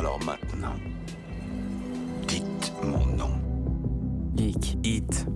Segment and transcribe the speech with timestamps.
[0.00, 0.72] Alors maintenant,
[2.26, 3.32] dites mon nom.
[4.34, 5.26] Geek Hit.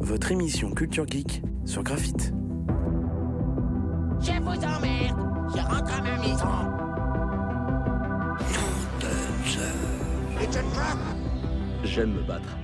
[0.00, 2.32] Votre émission Culture Geek sur Graphite.
[4.18, 5.20] Je vous emmerde.
[5.54, 6.48] Je rentre à ma maison.
[10.40, 10.98] It's a trap.
[11.84, 12.56] J'aime me battre.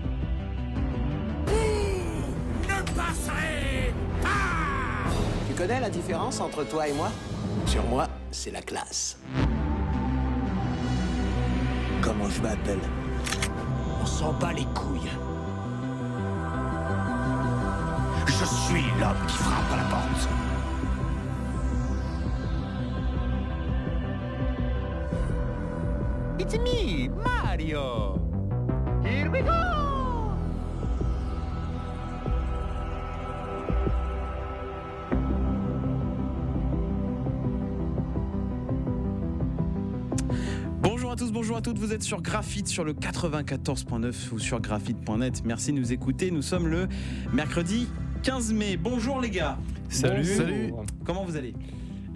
[1.46, 5.08] Ne passerez pas.
[5.46, 7.12] Tu connais la différence entre toi et moi?
[7.66, 9.20] Sur moi, c'est la classe.
[12.28, 12.80] Je m'appelle
[14.00, 15.10] On s'en bat les couilles.
[18.26, 20.28] Je suis l'homme qui frappe à la porte.
[26.38, 28.20] It's me, Mario.
[29.02, 29.67] Here we go.
[41.58, 45.42] À tous, bonjour à toutes, vous êtes sur Graphite sur le 94.9 ou sur graphite.net.
[45.44, 46.88] Merci de nous écouter, nous sommes le
[47.32, 47.88] mercredi
[48.22, 48.76] 15 mai.
[48.76, 49.58] Bonjour les gars.
[49.88, 50.18] Salut.
[50.18, 50.36] Bonjour.
[50.36, 50.72] Salut.
[51.04, 51.54] Comment vous allez?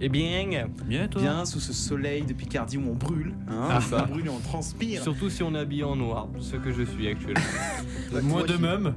[0.01, 1.23] Eh bien, bien toi?
[1.23, 3.35] Bien sous ce soleil de Picardie où on brûle.
[3.49, 5.03] Hein Ah, on brûle et on transpire.
[5.03, 7.41] Surtout si on est habillé en noir, ce que je suis actuellement.
[8.23, 8.95] Moi de même.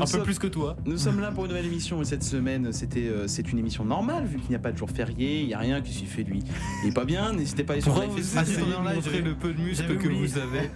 [0.00, 0.76] Un peu plus que toi.
[0.86, 3.84] Nous sommes là pour une nouvelle émission et cette semaine c'était euh, c'est une émission
[3.84, 6.06] normale vu qu'il n'y a pas de jour férié, il n'y a rien qui s'y
[6.06, 6.42] fait lui.
[6.84, 9.52] Il est pas bien, n'hésitez pas à aller sur live essayez de montrer le peu
[9.52, 10.70] de muscles que vous avez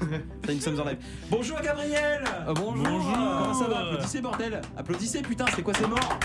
[0.46, 0.98] Ça, nous sommes en live.
[1.30, 2.84] Bonjour Gabriel Ah, bonjour.
[2.84, 3.78] Comment ça va?
[3.86, 6.18] Applaudissez bordel Applaudissez putain, c'est quoi ces morts?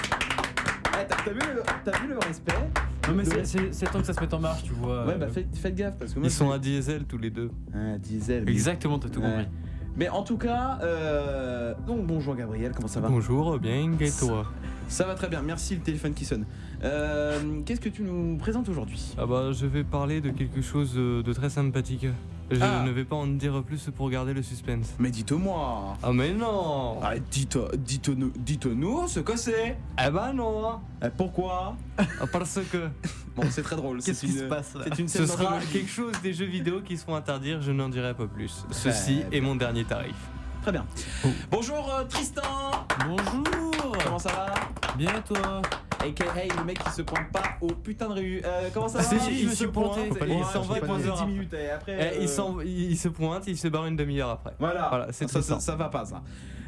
[0.93, 2.53] Eh, T'as t'as vu, le- t'as vu le respect?
[3.07, 5.05] Non mais c'est- c'est c'est temps que ça se mette en marche, tu vois.
[5.07, 7.49] Ouais bah faites, faites gaffe parce que moi Ils sont à diesel tous les deux.
[7.73, 8.47] Ah, diesel.
[8.47, 9.47] Exactement, t'as tout Ouais.
[9.97, 13.09] Mais en tout cas, euh, donc bonjour Gabriel, comment ça va?
[13.09, 14.45] Bonjour, bien, et toi?
[14.87, 16.45] Ça va très bien, merci le téléphone qui sonne.
[16.83, 19.13] Euh, Qu'est-ce que tu nous présentes aujourd'hui?
[19.17, 22.07] Ah bah, je vais parler de quelque chose de très sympathique.
[22.51, 22.83] Je Ah.
[22.83, 24.87] ne vais pas en dire plus pour garder le suspense.
[24.99, 30.79] Mais dites-moi Ah mais non Ah, dites- dites-nous dites-nous ce que c'est Eh ben non
[31.03, 31.75] Eh, Pourquoi?
[31.97, 32.89] Ah, Parce que
[33.35, 34.01] Bon, c'est très drôle.
[34.01, 34.83] Qu'est-ce c'est qui une- se passe là?
[34.99, 38.27] une ce sera quelque chose des jeux vidéo qui seront interdire, je n'en dirai pas
[38.27, 38.65] plus.
[38.69, 40.15] Très Ceci est mon dernier tarif.
[40.61, 40.85] Très bien.
[41.49, 42.41] Bonjour euh, Tristan
[43.07, 43.43] Bonjour
[44.03, 44.53] Comment ça va?
[44.97, 45.61] Bien et toi?
[46.01, 48.41] AKA le mec qui se pointe pas au putain de rue.
[48.43, 50.95] Euh, comment ça va Si, si, Je il se pointe, il s'en va l'ai trois
[50.97, 51.25] posé heures 10 après.
[51.31, 51.97] minutes et après.
[51.99, 54.53] Eh, euh, il, se pointe, il se barre une demi-heure après.
[54.59, 55.59] Voilà, Voilà, c'est ça, ça.
[55.59, 56.21] ça va pas ça.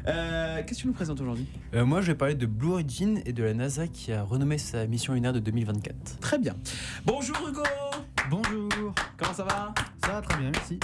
[0.06, 1.46] Euh, Qu'est-ce que tu nous présentes aujourd'hui?
[1.74, 4.58] Euh, Moi je vais parler de Blue Origin et de la NASA qui a renommé
[4.58, 6.18] sa mission lunaire de 2024.
[6.20, 6.54] Très bien.
[7.06, 7.62] Bonjour Hugo
[8.30, 8.68] Bonjour,
[9.16, 9.72] Comment ça va?
[10.04, 10.78] Ça va très bien, merci.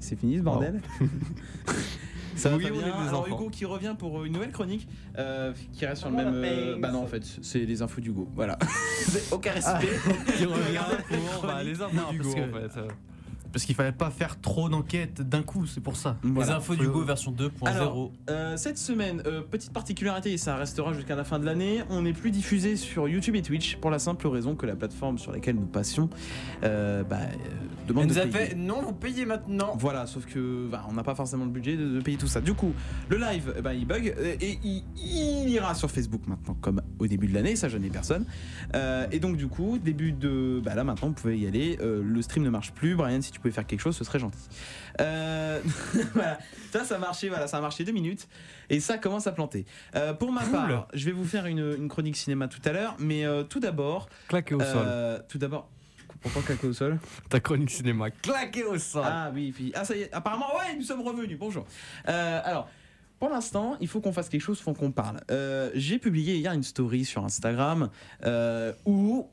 [0.00, 0.80] C'est fini ce bordel?
[2.38, 3.34] Ça va Oui, on Alors enfants.
[3.34, 4.86] Hugo qui revient pour une nouvelle chronique
[5.18, 6.32] euh, qui reste sur le même.
[6.34, 8.28] euh, bah non en fait c'est les infos d'Hugo.
[8.34, 8.58] Voilà.
[9.32, 9.88] Aucun respect.
[10.40, 10.80] Il revient
[11.34, 12.80] pour bah, les infos Non, du parce go que- en fait.
[13.52, 16.16] Parce qu'il fallait pas faire trop d'enquêtes d'un coup, c'est pour ça.
[16.22, 16.50] Voilà.
[16.52, 17.66] Les infos du Go version 2.0.
[17.66, 21.82] Alors, euh, cette semaine, euh, petite particularité, et ça restera jusqu'à la fin de l'année,
[21.90, 25.18] on n'est plus diffusé sur YouTube et Twitch pour la simple raison que la plateforme
[25.18, 26.10] sur laquelle nous passions
[26.64, 28.46] euh, bah, euh, demande Elle nous de a payer.
[28.50, 29.74] fait non, vous payez maintenant.
[29.78, 32.40] Voilà, sauf que bah, on n'a pas forcément le budget de, de payer tout ça.
[32.40, 32.72] Du coup,
[33.08, 37.06] le live, ben, il bug euh, et il, il ira sur Facebook maintenant, comme au
[37.06, 38.24] début de l'année, ça je n'ai personne.
[38.74, 41.78] Euh, et donc du coup, début de, bah là maintenant, vous pouvez y aller.
[41.80, 42.94] Euh, le stream ne marche plus.
[42.94, 44.38] Brian, si tu pouvais faire quelque chose, ce serait gentil.
[45.00, 45.60] Euh,
[46.14, 46.38] voilà,
[46.72, 47.28] ça, ça a marché.
[47.28, 48.28] Voilà, ça a marché deux minutes
[48.70, 49.64] et ça commence à planter.
[49.94, 52.96] Euh, pour ma part, je vais vous faire une, une chronique cinéma tout à l'heure,
[52.98, 55.24] mais euh, tout d'abord, Claqué au sol.
[55.28, 55.68] tout d'abord,
[56.20, 56.98] pourquoi claquer au sol?
[57.28, 58.10] Ta chronique cinéma.
[58.10, 59.04] Claqué au sol.
[59.06, 61.64] ah oui, puis- ah ça y est, apparemment, ouais, nous sommes revenus, bonjour.
[62.04, 62.68] Alors,
[63.20, 65.20] pour l'instant, il faut qu'on fasse quelque chose, il faut qu'on parle.
[65.74, 67.88] J'ai publié hier une story sur Instagram
[68.84, 69.28] où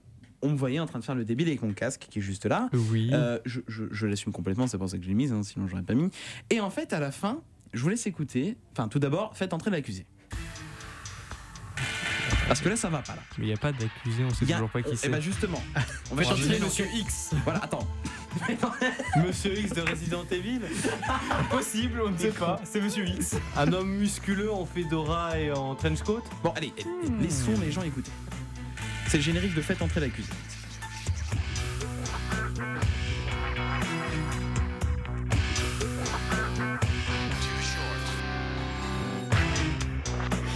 [0.46, 2.46] on me voyait en train de faire le débile avec mon casque qui est juste
[2.46, 2.70] là.
[2.92, 3.10] Oui.
[3.14, 5.68] Euh, je je- je l'assume complètement, c'est pour ça que je l'ai mise, hein, sinon
[5.68, 6.10] j'aurais pas mis.
[6.50, 7.42] Et en fait, à la fin,
[7.74, 8.58] je vous laisse écouter.
[8.74, 10.06] Enfin, tout d'abord, faites entrer l'accusé.
[12.48, 13.22] Parce que là, ça va pas là.
[13.40, 15.10] Mais il n'y a pas d'accusé, on sait a- toujours pas qui Eh c'est.
[15.10, 15.62] ben justement,
[16.12, 17.32] on va chercher Monsieur X.
[17.44, 17.88] Voilà, attends.
[19.26, 20.60] Monsieur X de Resident Evil
[21.50, 22.60] Possible, on ne sait pas.
[22.64, 23.36] C'est Monsieur X.
[23.56, 26.74] Un homme musculeux en fedora et en trench coat Bon, allez,
[27.20, 28.12] laissons les gens écouter.
[29.08, 30.30] C'est le générique de Faites entrer l'accusé.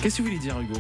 [0.01, 0.79] Qu'est-ce que vous voulez dire, Hugo?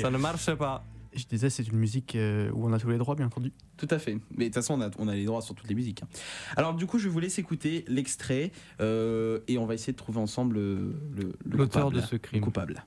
[0.00, 0.84] Ça ne marche pas.
[1.12, 3.52] Je disais, c'est une musique euh, où on a tous les droits, bien entendu.
[3.76, 4.18] Tout à fait.
[4.30, 6.02] Mais de toute façon, on a, on a les droits sur toutes les musiques.
[6.04, 6.08] hein.
[6.56, 9.98] Alors, du coup, je vais vous laisser écouter l'extrait euh, et on va essayer de
[9.98, 12.40] trouver ensemble le, le- le L'auteur de ce crime.
[12.40, 12.84] Le coupable.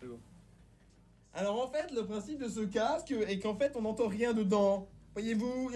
[1.33, 4.87] Alors, en fait, le principe de ce casque est qu'en fait, on n'entend rien dedans.
[5.15, 5.71] Voyez-vous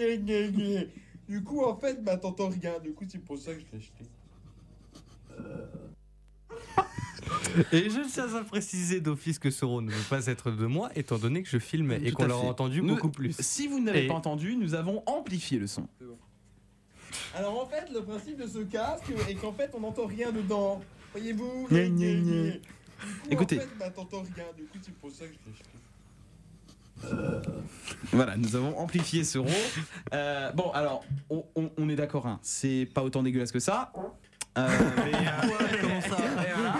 [1.28, 2.78] Du coup, en fait, bah t'entends rien.
[2.78, 4.04] Du coup, c'est pour ça que je l'ai acheté.
[7.72, 10.90] Et je tiens à préciser d'office que ce rôle ne veut pas être de moi,
[10.96, 12.46] étant donné que je filme et qu'on à l'a fait.
[12.46, 13.34] entendu Nous- beaucoup plus.
[13.40, 15.86] Si vous n'avez Et- pas entendu, nous avons amplifié le son.
[17.34, 20.80] Alors en fait, le principe de ce casque est qu'en fait, on n'entend rien dedans.
[21.12, 21.68] Voyez-vous?
[23.30, 23.56] Écoutez.
[23.56, 24.44] En fait, bah t'entends rien.
[24.56, 25.68] Du coup, c'est pour ça que je acheté.
[28.12, 29.46] Voilà, nous avons amplifié ce rond.
[30.14, 33.92] Euh, bon, alors, on, on- on est d'accord, hein, c'est pas autant dégueulasse que ça.
[34.56, 34.66] Euh,
[35.04, 36.76] mais, euh, Comment ça et voilà.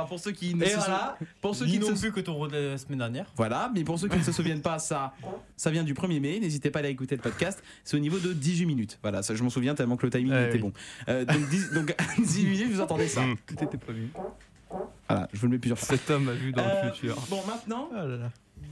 [0.00, 1.18] Alors pour ceux qui ne se voilà.
[1.42, 3.26] pour ceux qui ne non se plus que ton rôle de la semaine dernière.
[3.36, 5.12] Voilà, mais pour ceux qui ne se souviennent pas, ça,
[5.56, 6.40] ça vient du 1er mai.
[6.40, 7.62] N'hésitez pas à aller écouter le podcast.
[7.84, 8.98] C'est au niveau de 18 minutes.
[9.02, 10.60] Voilà, ça je m'en souviens tellement que le timing Ah était oui.
[10.60, 10.72] bon.
[11.08, 13.22] Euh, donc, 10 donc 18 minutes, vous entendez ça.
[13.46, 14.08] Tout était prévu.
[15.08, 15.88] Voilà, je vous le mets plusieurs fois.
[15.96, 17.16] Cet homme a vu dans Euh, le futur.
[17.28, 18.30] Bon, maintenant, Ah là là.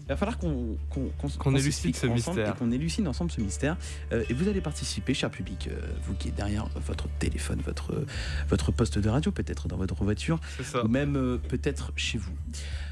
[0.09, 2.55] Il va falloir qu'on Qu'on qu'on élucide ce ensemble mystère.
[2.55, 3.77] et Qu'on élucide ensemble ce mystère.
[4.13, 8.05] Euh, et vous allez participer, cher public, euh, vous qui êtes derrière votre téléphone, votre,
[8.49, 10.41] votre poste de radio, peut-être dans votre voiture,
[10.83, 12.33] ou même euh, peut-être chez vous.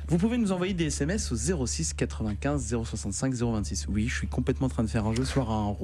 [0.09, 3.87] Vous pouvez nous envoyer des SMS au 06 95 065 026.
[3.89, 5.77] Oui, je suis complètement en train de faire un jeu soir à un.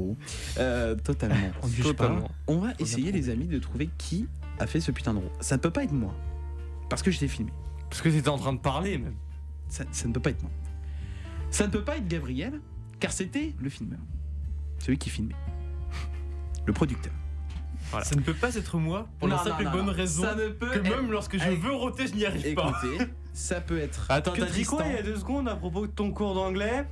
[0.58, 1.36] Euh, totalement.
[1.62, 2.30] On Totalement.
[2.48, 4.26] va essayer, les amis, de trouver qui
[4.60, 5.30] a fait ce putain de roue.
[5.40, 6.14] Ça ne peut pas être moi.
[6.88, 7.50] Parce que je t'ai filmé.
[7.90, 9.14] Parce que t'étais en train de parler même.
[9.68, 10.50] Ça, ça ne peut pas être moi.
[11.52, 12.60] Ça ne peut pas être Gabriel,
[12.98, 14.00] car c'était le filmeur.
[14.80, 15.36] Celui qui filmait.
[16.66, 17.12] Le producteur.
[17.90, 18.04] Voilà.
[18.06, 19.92] Ça ne peut pas être moi pour Non, la simple et bonne non.
[19.92, 21.56] raison Ça ne peut que être- même lorsque je Allez.
[21.56, 22.72] veux roter, je n'y arrive pas.
[22.84, 23.04] Écoutez,
[23.34, 24.06] ça peut être.
[24.08, 26.86] Attends, t'as dit quoi il y a deux secondes à propos de ton cours d'anglais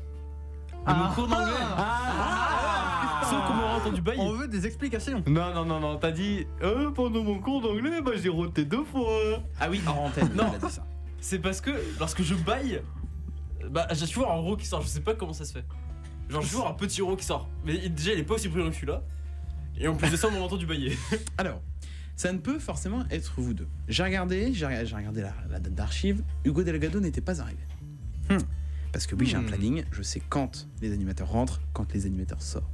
[0.87, 1.53] Ah, mon cours d'anglais.
[1.77, 4.21] Ah, Sauf qu'on m'aura entendu bailler.
[4.21, 5.23] On veut des explications.
[5.27, 8.85] Non, non, non, non, t'as dit euh, pendant mon cours d'anglais, bah j'ai roté deux
[8.85, 9.43] fois.
[9.61, 10.31] Ah oui, en antenne.
[10.35, 10.53] Non.
[10.63, 10.85] dit ça.
[11.21, 12.83] C'est parce que lorsque je baille,
[13.71, 14.83] bah j'ai toujours un rot qui sort.
[14.83, 15.65] Je sais pas comment ça se fait.
[16.29, 17.49] Genre, j'ai toujours un petit rot qui sort.
[17.65, 19.03] Mais il- déjà, il est pas aussi bruyant que celui-là.
[19.77, 20.97] Et en plus de ça, on m'a entendu bailler.
[21.39, 21.61] Alors,
[22.17, 23.67] ça ne peut forcément être vous deux.
[23.89, 26.23] J'ai regardé, j'ai regardé, j'ai regardé la, la date d'archive.
[26.45, 27.61] Hugo Delgado n'était pas arrivé.
[28.93, 29.47] Parce que oui, j'ai un Hmm.
[29.47, 29.85] planning.
[29.93, 32.67] Je sais quand les animateurs rentrent, quand les animateurs sortent.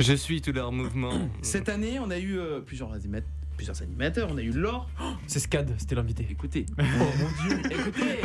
[0.00, 1.28] Je suis tous leurs mouvements.
[1.42, 3.20] Cette année, on a eu euh, plusieurs, anima-
[3.56, 4.28] plusieurs animateurs.
[4.32, 4.88] On a eu Laure.
[5.28, 6.26] C'est Scad, c'était l'invité.
[6.28, 6.66] Écoutez.
[6.78, 7.60] Oh mon dieu.
[7.70, 8.20] Écoutez.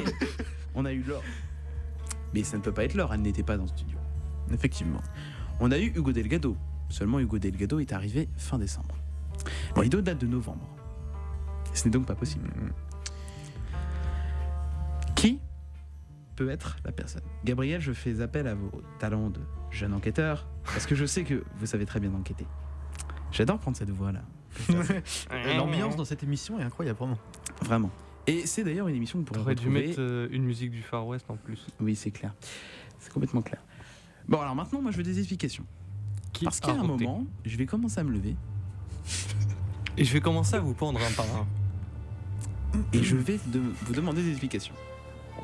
[0.76, 1.24] On a eu Laure.
[2.34, 3.14] Mais ça ne peut pas être Laure.
[3.14, 3.98] Elle n'était pas dans le studio.
[4.52, 5.02] Effectivement.
[5.60, 6.58] On a eu Hugo Delgado.
[6.90, 8.96] Seulement, Hugo Delgado est arrivé fin décembre.
[9.78, 10.68] Vidéo date de novembre.
[11.74, 12.50] Ce n'est donc pas possible.
[15.16, 15.40] Qui
[16.36, 17.24] peut être la personne?
[17.44, 19.40] Gabriel, je fais appel à vos talents de
[19.72, 22.46] jeune enquêteur, parce que je sais que vous savez très bien enquêter.
[23.32, 24.22] J'adore prendre cette voix-là.
[25.58, 27.18] L'ambiance dans cette émission est incroyable, vraiment.
[27.62, 27.92] Vraiment.
[28.28, 30.82] Et c'est d'ailleurs une émission que vous pourrez T'aurais dû mettre euh, une musique du
[30.82, 31.68] Far West en plus.
[31.80, 32.34] Oui, c'est clair.
[33.00, 33.62] C'est complètement clair.
[34.28, 35.66] Bon, alors maintenant, moi, je veux des explications.
[36.32, 38.36] Qui Parce qu'à a un moment, je vais commencer à me lever
[39.98, 41.46] Et je vais commencer à vous pendre un par un.
[42.94, 44.74] et je vais de- vous demander des explications.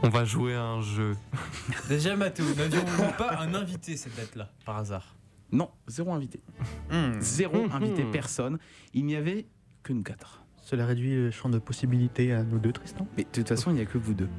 [0.01, 1.15] On va jouer à un jeu.
[1.89, 5.15] Déjà, Mathéo, n'avions-nous pas un invité cette date-là, par hasard
[5.51, 6.41] Non, zéro invité.
[6.89, 7.19] Hmm.
[7.19, 7.71] Zéro Mhm.
[7.73, 8.57] invité, personne.
[8.93, 9.45] Il n'y avait
[9.83, 10.41] que nous quatre.
[10.69, 13.07] Cela réduit le champ de possibilités à nous deux, Tristan.
[13.18, 14.30] Mais de toute façon, il n'y a que vous deux.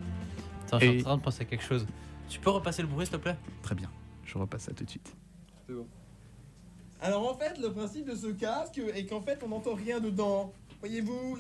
[0.69, 1.85] Attends, je suis Et- en train de penser à quelque chose.
[2.29, 3.35] Tu peux repasser le bruit, s'il te plaît?
[3.63, 3.91] Très bien.
[4.25, 5.13] Je repasse ça tout de suite.
[7.01, 10.53] Alors en fait, le principe de ce casque est qu'en fait, on n'entend rien dedans.
[10.79, 11.37] Voyez-vous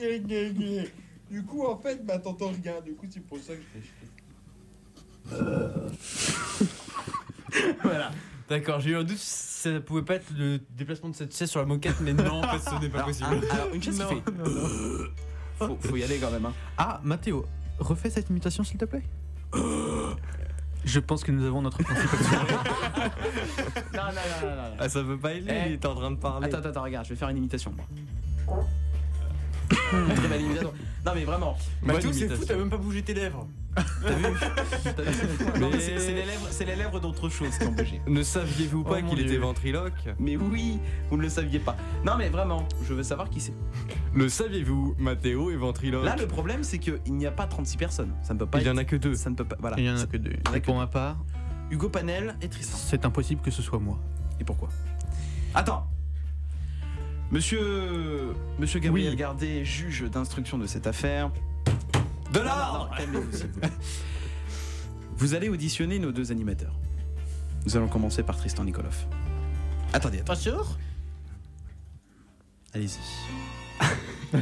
[1.30, 2.80] Du coup, en fait, bah t'entends rien.
[2.80, 3.84] Du coup, c'est pour ça que je l'ai
[5.36, 6.66] acheté.
[7.84, 8.10] Voilà.
[8.50, 11.48] D'accord, j'ai eu un doute si ça pouvait pas être le déplacement de cette chaise
[11.48, 13.28] sur la moquette, mais non, en fait, ce n'est pas Alors, possible.
[13.48, 14.22] ah, alors, une chose qui Non, fait.
[15.58, 16.44] Faut, faut y aller quand même.
[16.46, 16.52] Hein.
[16.76, 17.46] Ah, Mathéo,
[17.78, 19.04] refais cette imitation, s'il te plaît.
[20.84, 22.18] Je pense que nous avons notre principal
[23.94, 24.76] Non, non, non, non, non.
[24.80, 25.66] Ah, ça veut pas aller, Eh.
[25.68, 26.46] il est en train de parler.
[26.48, 28.58] Attends, attends, attends, regarde, je vais faire une imitation, moi.
[29.70, 30.72] Très belle imitation.
[31.06, 31.56] Non, mais vraiment.
[31.82, 33.46] Mathéo, Bonne c'est fou, t'as même pas bougé tes lèvres.
[33.74, 34.24] T'as vu
[34.84, 37.72] T'as vu Non, mais Mais- c'est les lèvres, c'est les lèvres d'autre chose qui ont
[37.72, 38.00] bougé.
[38.06, 41.76] Ne saviez-vous pas Oh qu'il était ventriloque Mais oui, vous ne le saviez pas.
[42.04, 43.54] Non, mais vraiment, je veux savoir qui c'est.
[44.14, 46.04] Le saviez-vous Mathéo est ventriloque.
[46.04, 48.12] Là, le problème, c'est qu'il n'y a pas 36 personnes.
[48.22, 49.14] Ça ne peut pas Il y être- en a que deux.
[49.14, 49.56] Ça ne peut pas.
[49.60, 49.76] Voilà.
[49.78, 50.32] Il n'y en a que deux.
[50.54, 51.16] Et pour ma part,
[51.70, 52.76] Hugo Panel et Tristan.
[52.76, 53.98] c'est impossible que ce soit moi.
[54.40, 54.68] Et pourquoi?
[55.54, 55.86] Attends
[57.30, 58.34] Monsieur.
[58.58, 59.16] Monsieur Gabriel Oui.
[59.16, 61.30] Gardet, juge d'instruction de cette affaire.
[62.32, 63.70] De l'ordre Calmez-vous, s'il vous plaît.
[65.16, 66.74] Vous allez auditionner nos deux animateurs.
[67.66, 69.06] Nous allons commencer par Tristan Nikolov.
[69.92, 70.22] Attendez, attendez.
[70.24, 70.76] Pas sûr?
[72.72, 72.98] Allez-y.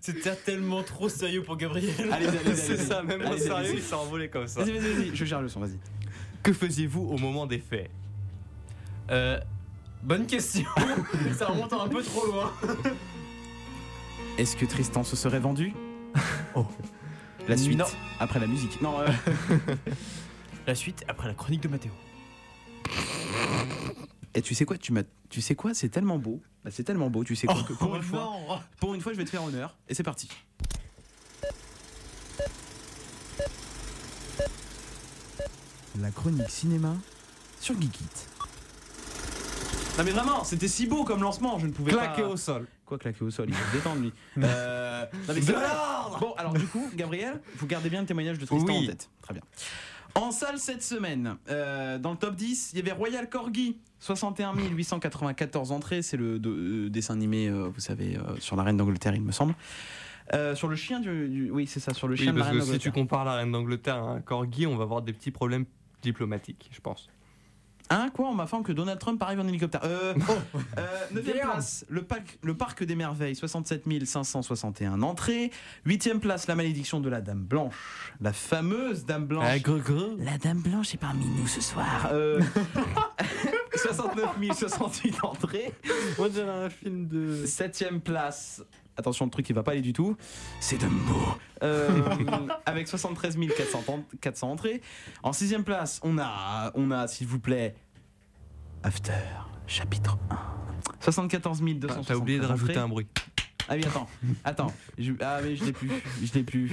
[0.00, 1.94] C'était tellement trop sérieux pour Gabriel.
[2.12, 2.56] Allez-y, allez-y.
[2.56, 2.86] C'est allez-y.
[2.86, 4.60] ça, même en sérieux, il s'est envolé comme ça.
[4.64, 5.78] Vas-y, vas-y, vas-y, je gère le son, vas-y.
[6.42, 7.90] Que faisiez-vous au moment des faits?
[9.10, 9.38] Euh,
[10.02, 10.64] bonne question.
[11.38, 12.52] Ça remonte un peu trop loin.
[14.38, 15.74] Est-ce que Tristan se serait vendu
[17.48, 17.84] La suite Non.
[18.18, 18.80] après la musique.
[18.80, 19.08] Non, euh,
[20.66, 21.92] La suite après la chronique de Mathéo.
[24.34, 26.40] Et tu sais quoi tu, m'as- tu sais quoi C'est tellement beau.
[26.64, 28.30] Bah, c'est tellement beau, tu sais quoi que pour, Oh une fois,
[28.78, 29.76] pour une fois, je vais te faire honneur.
[29.88, 30.28] Et c'est parti.
[36.00, 36.94] La chronique cinéma
[37.60, 38.08] sur Geekit.
[39.98, 42.16] Non mais vraiment, c'était si beau comme lancement, je ne pouvais pas...
[42.22, 42.66] au sol.
[42.86, 44.12] Quoi claquer au sol Il va se détendre lui.
[44.42, 48.06] Euh, non, mais c'est De l'ordre Bon alors du coup, Gabriel, vous gardez bien le
[48.06, 48.84] témoignage de Tristan Oui.
[48.84, 49.10] en tête.
[49.22, 49.42] Très bien.
[50.14, 54.54] En salle cette semaine, euh, dans le top 10, il y avait Royal Corgi, 61
[54.56, 56.02] 894 entrées.
[56.02, 56.50] C'est le de-
[56.86, 59.54] euh, dessin animé, euh, vous savez, sur la reine d'Angleterre, il me semble.
[60.54, 62.64] Sur le chien du, du- oui c'est ça, sur le chien de la reine que
[62.64, 65.64] si tu compares la reine d'Angleterre à un corgi, on va avoir des petits problèmes
[66.02, 67.08] diplomatiques, je pense.
[67.92, 69.80] Hein quoi On m'informe que Donald Trump arrive en hélicoptère.
[69.84, 70.14] Euh,
[70.78, 75.50] euh, neuvième place, le, parc- le parc des merveilles, 67 561 entrées.
[75.84, 79.44] Huitième place, la malédiction de la Dame Blanche, la fameuse Dame Blanche.
[79.46, 80.16] Ah, gros, gros.
[80.18, 82.10] La Dame Blanche est parmi nous ce soir.
[82.12, 82.40] Euh,
[83.74, 85.72] 69 068 entrées.
[86.18, 87.44] On dirait un film de.
[87.46, 88.62] Septième place.
[88.96, 90.16] Attention, le truc qui va pas aller du tout.
[90.60, 91.14] C'est Dumbo.
[91.62, 91.88] Euh,
[92.66, 94.82] avec 73 400, en- 400 entrées.
[95.22, 97.74] En sixième place, on a, on a, s'il vous plaît,
[98.82, 99.12] After,
[99.66, 100.36] chapitre 1.
[101.00, 101.94] 74 200.
[101.98, 103.06] Ah, T'as oublié de rajouter un bruit.
[103.68, 104.08] Ah oui, attends,
[104.42, 104.72] attends.
[104.98, 105.90] Je- ah mais je l'ai plus,
[106.22, 106.68] je l'ai plus,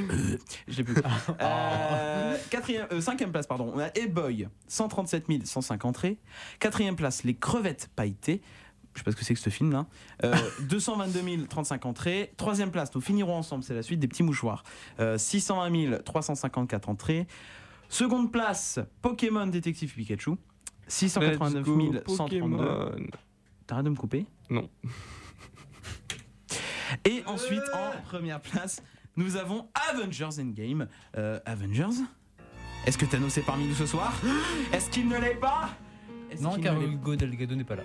[0.68, 0.96] je l'ai plus.
[1.42, 3.72] Euh, quatrième, euh, cinquième place, pardon.
[3.76, 6.18] On a E-Boy, 137 105 entrées.
[6.60, 8.42] Quatrième place, Les Crevettes Pailletées.
[8.98, 9.86] Je sais pas ce que c'est que ce film là.
[10.24, 12.34] Euh, 222 035 entrées.
[12.36, 14.63] Troisième place, nous finirons ensemble, c'est la suite des petits mouchoirs.
[15.00, 17.27] Euh, 620 354 entrées.
[17.89, 20.32] Seconde place, Pokémon Détective Pikachu.
[20.88, 22.56] 689 Let's go, 132.
[22.56, 22.96] Pokémon.
[23.68, 24.25] T'arrêtes de me couper?
[24.50, 24.68] Non.
[27.06, 28.82] Et ensuite, en première place,
[29.16, 30.88] nous avons Avengers Endgame.
[31.18, 32.01] Euh, Avengers?
[32.88, 34.12] Est-ce que Thanos est parmi nous ce soir?
[34.74, 35.70] Est-ce qu'il ne l'est pas?
[36.42, 37.84] Non, qu'il car Hugo Delgado n'est pas là.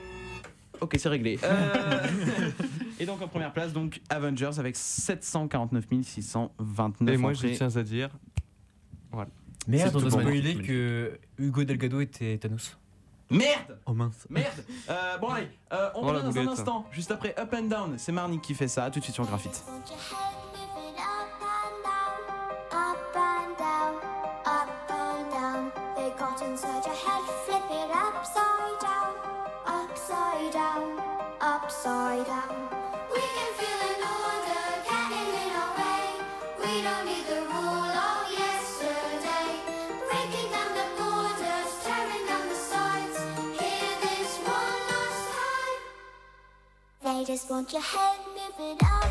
[0.83, 1.39] Ok, c'est réglé.
[1.45, 2.07] Euh,
[3.01, 7.83] Et donc en première place, donc Avengers avec 749 629 Et moi, je tiens à
[7.83, 8.11] dire.
[9.69, 12.77] Merde, C'est on a spoilé que Hugo Delgado était Thanos.
[13.31, 14.27] Merde Oh mince.
[14.29, 17.63] Merde Euh, Bon allez, euh, on Oh, revient dans un instant, juste après Up and
[17.69, 17.95] Down.
[17.97, 19.65] C'est Marnie qui fait ça, tout de suite sur Graphite.
[22.73, 23.95] Up and down,
[24.47, 25.71] up and down.
[25.97, 28.42] They got inside your head, flip it upside
[31.85, 36.07] We can feel an order getting in our way.
[36.61, 39.51] We don't need the rule of yesterday.
[40.07, 43.19] Breaking down the borders, tearing down the sides.
[43.59, 45.81] Hear this one last time.
[47.03, 49.02] They just want your head moving up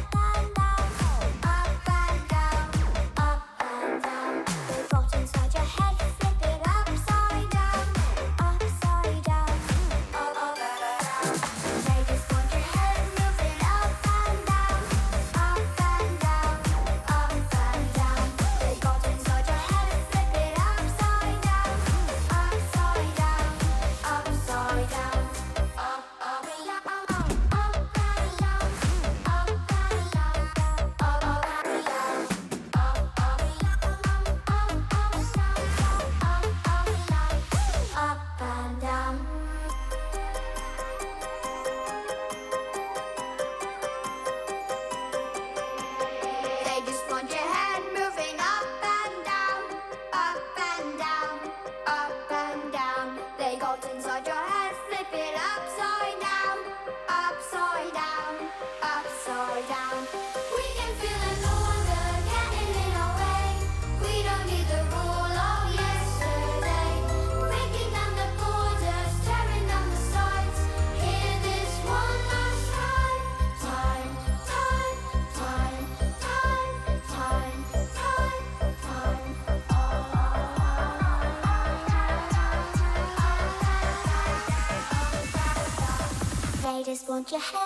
[87.12, 87.61] They just want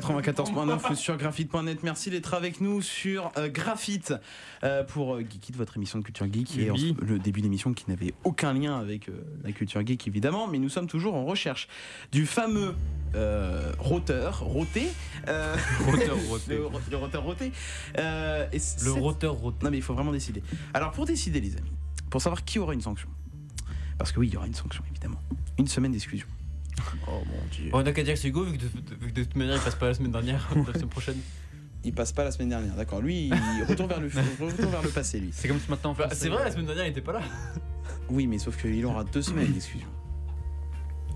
[0.00, 1.82] 94.9 sur graphite.net.
[1.82, 4.14] Merci d'être avec nous sur euh, Graphite
[4.64, 6.58] euh, pour euh, Geekit, votre émission de culture geek.
[6.58, 10.46] Et en- le début d'émission qui n'avait aucun lien avec euh, la culture geek évidemment,
[10.46, 11.68] mais nous sommes toujours en recherche
[12.12, 12.74] du fameux
[13.78, 14.88] roteur, roté.
[15.86, 16.54] Roteur roté.
[16.56, 17.46] le, ro- le roteur roté.
[17.96, 19.56] Et Le roteur roté.
[19.64, 20.42] Non mais il faut vraiment décider.
[20.74, 21.72] Alors pour décider les amis,
[22.10, 23.08] pour savoir qui aura une sanction.
[23.96, 25.18] Parce que oui, il y aura une sanction évidemment.
[25.58, 26.26] Une semaine d'exclusion.
[27.08, 27.70] Oh mon dieu.
[27.70, 28.68] Bon, on a qu'à dire que c'est Hugo, vu que, de,
[29.00, 31.16] vu que de toute manière il passe pas la semaine dernière, la semaine prochaine.
[31.84, 33.00] Il passe pas la semaine dernière, d'accord.
[33.00, 34.08] Lui, il retourne vers le
[34.40, 35.30] retourne vers le passé lui.
[35.32, 36.16] C'est comme ce matin en Bah, français.
[36.22, 37.20] c'est vrai, la semaine dernière il était pas là.
[38.08, 39.88] Oui, mais sauf qu'il aura deux semaines d'exclusion.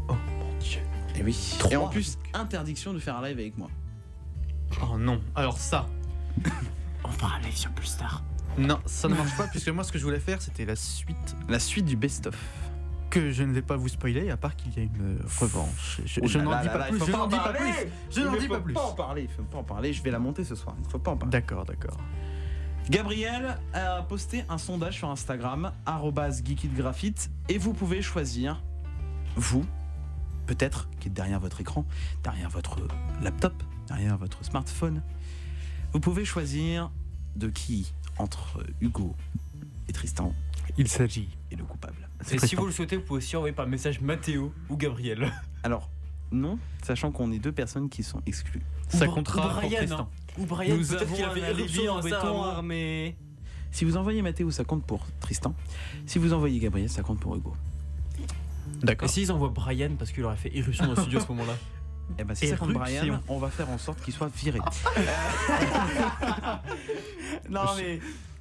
[0.08, 0.80] Oh mon dieu.
[1.16, 1.36] Et oui.
[1.58, 1.72] Trois.
[1.72, 3.68] Et en plus, interdiction de faire un live avec moi.
[4.82, 5.20] Oh non.
[5.34, 5.88] Alors ça.
[7.04, 8.22] On fera un live sur Plus Tard.
[8.58, 11.36] Non, ça ne marche pas puisque moi ce que je voulais faire c'était la suite
[11.48, 12.36] La suite du best-of.
[13.10, 16.00] Que je ne vais pas vous spoiler à part qu'il y a une euh, revanche.
[16.06, 16.94] Je, Oh je n'en dis pas là, plus.
[16.94, 17.72] il faut Je n'en en dis pas plus.
[18.10, 18.72] Je Il n'en ne dis faut pas plus.
[18.74, 19.92] pas en parler, il faut pas en parler.
[19.92, 20.74] Je vais la monter ce soir.
[20.78, 21.32] Il ne faut pas en parler.
[21.32, 21.96] D'accord, d'accord.
[22.88, 25.72] Gabriel a posté un sondage sur Instagram,
[26.42, 28.62] geekitgraphite, et vous pouvez choisir,
[29.36, 29.64] vous,
[30.46, 31.84] peut-être, qui êtes derrière votre écran,
[32.24, 32.78] derrière votre
[33.22, 35.02] laptop, derrière votre smartphone,
[35.92, 36.90] vous pouvez choisir
[37.36, 39.14] de qui, entre Hugo
[39.88, 40.34] et Tristan,
[40.78, 41.28] Il s'agit.
[41.50, 42.08] Est le coupable.
[42.30, 45.32] Et si vous le souhaitez, vous pouvez aussi envoyer par message Mathéo ou Gabriel.
[45.62, 45.88] Alors,
[46.32, 48.62] non, sachant qu'on est deux personnes qui sont exclues.
[48.88, 49.98] Ça comptera ou pour Brian, Tristan.
[50.00, 50.08] hein.
[50.38, 52.44] Ou Brian, Nous peut-être avons qu'il a fait un alibi éruption en béton avant.
[52.44, 53.16] armé.
[53.72, 55.54] Si vous envoyez Mathéo, ça compte pour Tristan.
[56.06, 57.54] Si vous envoyez Gabriel, ça compte pour Hugo.
[58.18, 58.24] Et
[58.86, 59.08] D'accord.
[59.08, 61.56] s'ils envoient Brian parce qu'il aurait fait éruption dans le studio à ce moment-là
[62.18, 62.98] Et ben, si ça compte Éruption.
[63.00, 64.58] Brian, on va faire en sorte qu'il soit viré.
[67.48, 68.00] non mais.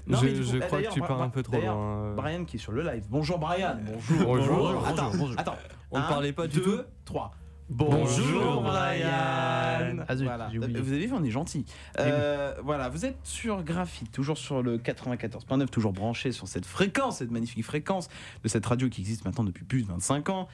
[0.10, 1.78] Non, je mais du coup, je eh, crois que tu pars un peu trop loin.
[1.78, 2.16] euh.
[2.16, 3.06] Brian qui est sur le live.
[3.10, 3.78] Bonjour Brian.
[3.86, 4.26] Bonjour.
[4.26, 4.88] Bonjour.
[4.88, 5.40] Attends, Bonjour.
[5.40, 5.56] attends.
[5.92, 6.84] On ne parlait pas du deux, tout.
[7.06, 7.32] trois.
[7.72, 9.08] Bonjour, Brian.
[9.12, 10.50] Ah, Voilà.
[10.52, 11.66] Vous avez vu, on est gentil.
[12.00, 17.20] Euh, voilà, vous êtes sur Graphite, toujours sur le 94.9, toujours branché sur cette fréquence,
[17.20, 18.08] cette magnifique fréquence
[18.44, 20.48] de cette radio qui existe maintenant depuis plus de 25 ans.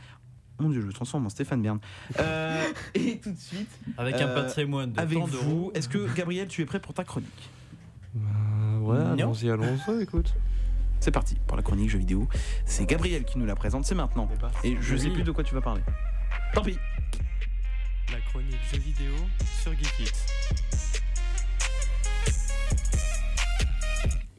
[0.59, 1.79] Mon Dieu, je me transforme en Stéphane Bern.
[2.19, 2.61] Euh,
[2.95, 6.65] et tout de suite, Avec un patrimoine de avec vous, est-ce que Gabriel, tu es
[6.65, 7.49] prêt pour ta chronique?
[8.17, 8.19] Euh,
[8.85, 10.33] ouais, allons-y, allons-y, écoute.
[10.99, 12.27] C'est parti pour la chronique jeux vidéo.
[12.65, 14.27] C'est Gabriel qui nous la présente, c'est maintenant.
[14.63, 15.81] Et je sais plus de quoi tu vas parler.
[16.53, 16.77] Tant pis.
[18.11, 19.13] La chronique jeux vidéo
[19.61, 20.11] sur Geekit.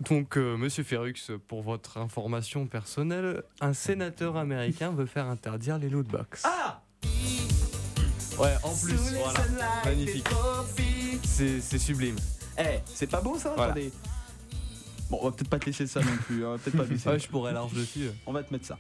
[0.09, 1.15] Donc, euh, monsieur Ferrux,
[1.49, 6.43] pour votre information personnelle, un sénateur américain veut faire interdire les lootbox.
[6.45, 6.81] Ah
[8.39, 9.41] Ouais, en plus, voilà.
[9.85, 10.29] Magnifique.
[11.25, 12.17] C'est c'est sublime.
[12.59, 13.73] Eh, c'est pas beau ça Voilà.
[13.73, 13.93] Attendez.
[15.11, 16.45] Bon, on va peut-être pas te laisser ça non plus.
[16.45, 17.09] On va peut-être pas laisser.
[17.09, 18.09] Ouais, je pourrais large dessus.
[18.27, 18.79] On va te mettre ça.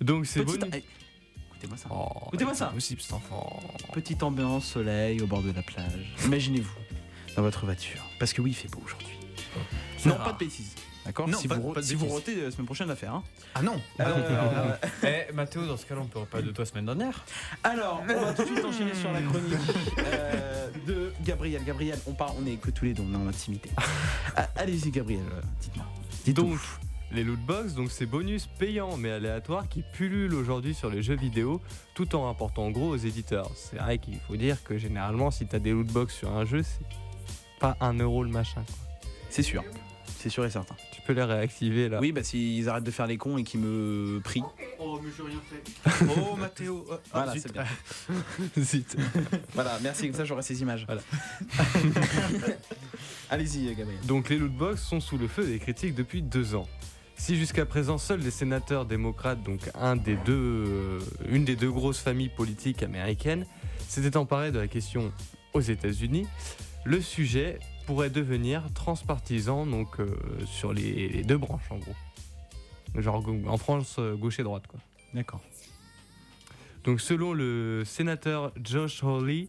[0.00, 0.52] Donc, c'est bon.
[0.72, 0.84] eh,
[1.50, 1.88] Écoutez-moi ça.
[1.90, 2.66] Oh, Écoutez-moi ça.
[2.66, 3.60] possible, cet enfant.
[3.92, 6.14] Petite ambiance, soleil au bord de la plage.
[6.24, 6.74] Imaginez-vous
[7.34, 8.04] dans votre voiture.
[8.18, 9.08] Parce que oui, il fait beau aujourd'hui.
[10.04, 10.24] Non, rare.
[10.24, 10.74] pas de bêtises.
[11.06, 13.14] D'accord Non, Si, pas- vous, pas si vous rotez la semaine prochaine, l'affaire.
[13.14, 13.22] Hein.
[13.54, 13.80] Ah non.
[14.00, 17.24] Euh, Eh, Mathéo, dans ce cas-là, on peut pas de toi semaine dernière.
[17.62, 19.52] alors, on va tout de suite enchaîner sur la chronique
[19.98, 21.62] euh, de Gabriel.
[21.64, 23.70] Gabriel, on part, on est que tous les deux, on est en intimité.
[24.36, 25.86] Ah, Allez-y, Gabriel, euh, dites-moi.
[26.24, 26.58] Dites Donc,
[27.12, 31.60] les lootbox, donc c'est bonus payants mais aléatoires qui pullulent aujourd'hui sur les jeux vidéo
[31.94, 33.48] tout en rapportant gros aux éditeurs.
[33.54, 36.84] C'est vrai qu'il faut dire que généralement, si t'as des lootbox sur un jeu, c'est
[37.60, 38.64] pas un euro le machin.
[39.30, 39.62] C'est sûr.
[40.18, 40.74] C'est sûr et certain.
[41.06, 42.00] Peux les réactiver là.
[42.00, 44.42] Oui, bah s'ils arrêtent de faire les cons et qu'ils me prient.
[44.80, 46.04] Oh, mais j'ai rien fait.
[46.20, 46.84] Oh, Mathéo.
[46.88, 47.64] Oh, ah, Voilà, c'est bien.
[48.58, 48.96] Zut.
[49.54, 50.84] Voilà, merci, comme ça j'aurai ces images.
[50.86, 51.02] Voilà.
[53.30, 54.00] Allez-y, Gabriel.
[54.06, 56.66] Donc les lootbox sont sous le feu des critiques depuis deux ans.
[57.16, 61.70] Si jusqu'à présent seuls les sénateurs démocrates, donc un des deux, euh, une des deux
[61.70, 63.46] grosses familles politiques américaines,
[63.88, 65.12] s'étaient emparés de la question
[65.54, 66.26] aux États-Unis,
[66.84, 70.06] le sujet pourrait devenir transpartisan, donc euh,
[70.46, 71.94] sur les, les deux branches en gros.
[72.96, 74.80] Genre en France, euh, gauche et droite quoi.
[75.14, 75.40] D'accord.
[76.84, 79.48] Donc selon le sénateur Josh Hawley,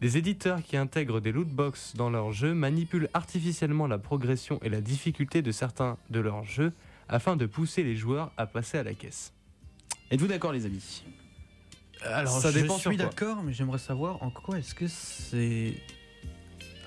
[0.00, 4.80] les éditeurs qui intègrent des lootbox dans leurs jeux manipulent artificiellement la progression et la
[4.80, 6.72] difficulté de certains de leurs jeux
[7.08, 9.32] afin de pousser les joueurs à passer à la caisse.
[10.10, 11.04] Êtes-vous d'accord, les amis?
[12.02, 13.06] Alors, Ça je dépend sur suis quoi.
[13.06, 15.74] d'accord, mais j'aimerais savoir en quoi est-ce que c'est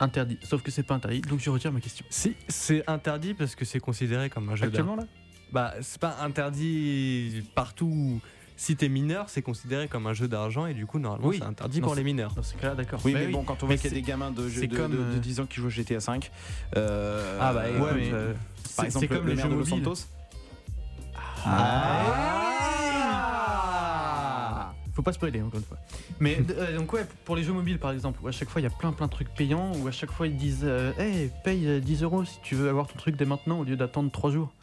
[0.02, 0.38] interdit.
[0.44, 2.06] Sauf que c'est pas interdit, donc je retire ma question.
[2.10, 5.10] Si, c'est interdit parce que c'est considéré comme un jeu Actuellement d'argent.
[5.14, 5.22] là?
[5.54, 8.20] Bah, c'est pas interdit partout.
[8.58, 11.38] Si t'es mineur, c'est considéré comme un jeu d'argent et du coup, normalement, Oui.
[11.40, 12.32] c'est interdit Non, pour les mineurs.
[12.34, 13.00] Dans ce cas-là, d'accord.
[13.04, 14.68] Oui, Bah mais bon, quand on voit qu'il y a c'est- des gamins de, c'est
[14.68, 16.30] de, comme, de- de euh, 10 ans qui jouent à GTA 5.
[16.78, 19.52] euh, Ah bah, ouais, mais, euh, par c'est- exemple, c'est comme le les maire jeux
[19.56, 19.66] de Los.
[19.66, 20.06] Santos.
[21.44, 22.61] Ah.
[24.94, 25.78] Faut pas spoiler encore une fois.
[26.20, 28.66] Mais euh, donc ouais, pour les jeux mobiles par exemple, où à chaque fois il
[28.66, 31.32] y a plein plein de trucs payants, où à chaque fois ils disent euh, Hey,
[31.44, 34.12] paye euh, 10 euros si tu veux avoir ton truc dès maintenant au lieu d'attendre
[34.12, 34.54] 3 jours.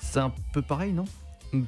[0.00, 1.04] C'est un peu pareil, non?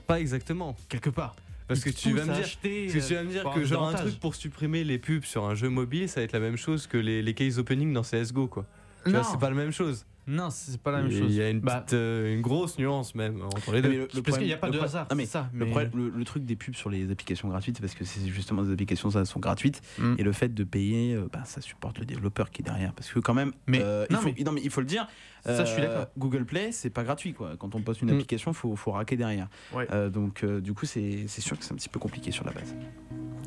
[0.06, 0.76] Pas exactement.
[0.88, 1.34] Quelque part.
[1.66, 3.52] Parce que tu vas me dire, acheter, parce que tu euh, vas me dire pour
[3.52, 6.32] que genre un truc pour supprimer les pubs sur un jeu mobile, ça va être
[6.32, 8.64] la même chose que les, les case opening dans CSGO quoi.
[9.04, 10.06] C'est pas la même chose.
[10.30, 11.34] Non, c'est pas la même Il chose.
[11.34, 13.88] y a une, Bah, petite, euh, une grosse nuance même entre les deux.
[13.88, 15.64] Mais le- le Parce problème- qu'il y a pas de hasard, Ah, mais ça, Le,
[15.64, 18.26] mais- problème- le- le truc des pubs sur les applications gratuites, c'est parce que c'est
[18.28, 20.14] justement des applications ça, sont gratuites Mm.
[20.18, 22.92] et le fait de payer, euh, bah, ça supporte le développeur qui est derrière.
[22.92, 24.86] Parce que quand même, Mais- euh, il, non, faut, mais- non, mais il faut le
[24.86, 25.08] dire.
[25.46, 26.08] Ça, je suis d'accord.
[26.18, 27.56] Google Play, c'est pas gratuit quoi.
[27.58, 28.14] Quand on poste une Mm.
[28.16, 29.48] application, faut, faut raquer derrière.
[29.72, 29.86] Ouais.
[29.92, 32.44] Euh, donc euh, du coup, c'est c'est sûr que c'est un petit peu compliqué sur
[32.44, 32.74] la base.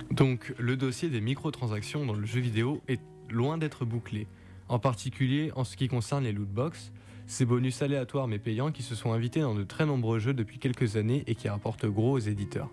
[0.09, 4.27] Donc, le dossier des microtransactions dans le jeu vidéo est loin d'être bouclé.
[4.71, 6.93] En particulier en ce qui concerne les lootbox,
[7.27, 10.59] ces bonus aléatoires mais payants qui se sont invités dans de très nombreux jeux depuis
[10.59, 12.69] quelques années et qui rapportent gros aux éditeurs.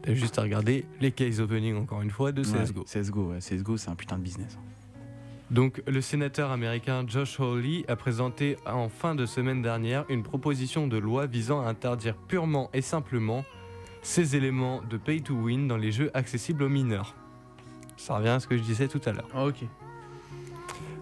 [0.00, 2.80] T'as juste à regarder les case opening encore une fois de CSGO.
[2.80, 4.58] Ouais, CSGO, ouais, CSGO, c'est un putain de business.
[5.50, 10.86] Donc, le sénateur américain Josh Hawley a présenté en fin de semaine dernière une proposition
[10.86, 13.44] de loi visant à interdire purement et simplement
[14.00, 17.14] ces éléments de pay to win dans les jeux accessibles aux mineurs.
[17.98, 19.28] Ça revient à ce que je disais tout à l'heure.
[19.34, 19.66] Ah, ok.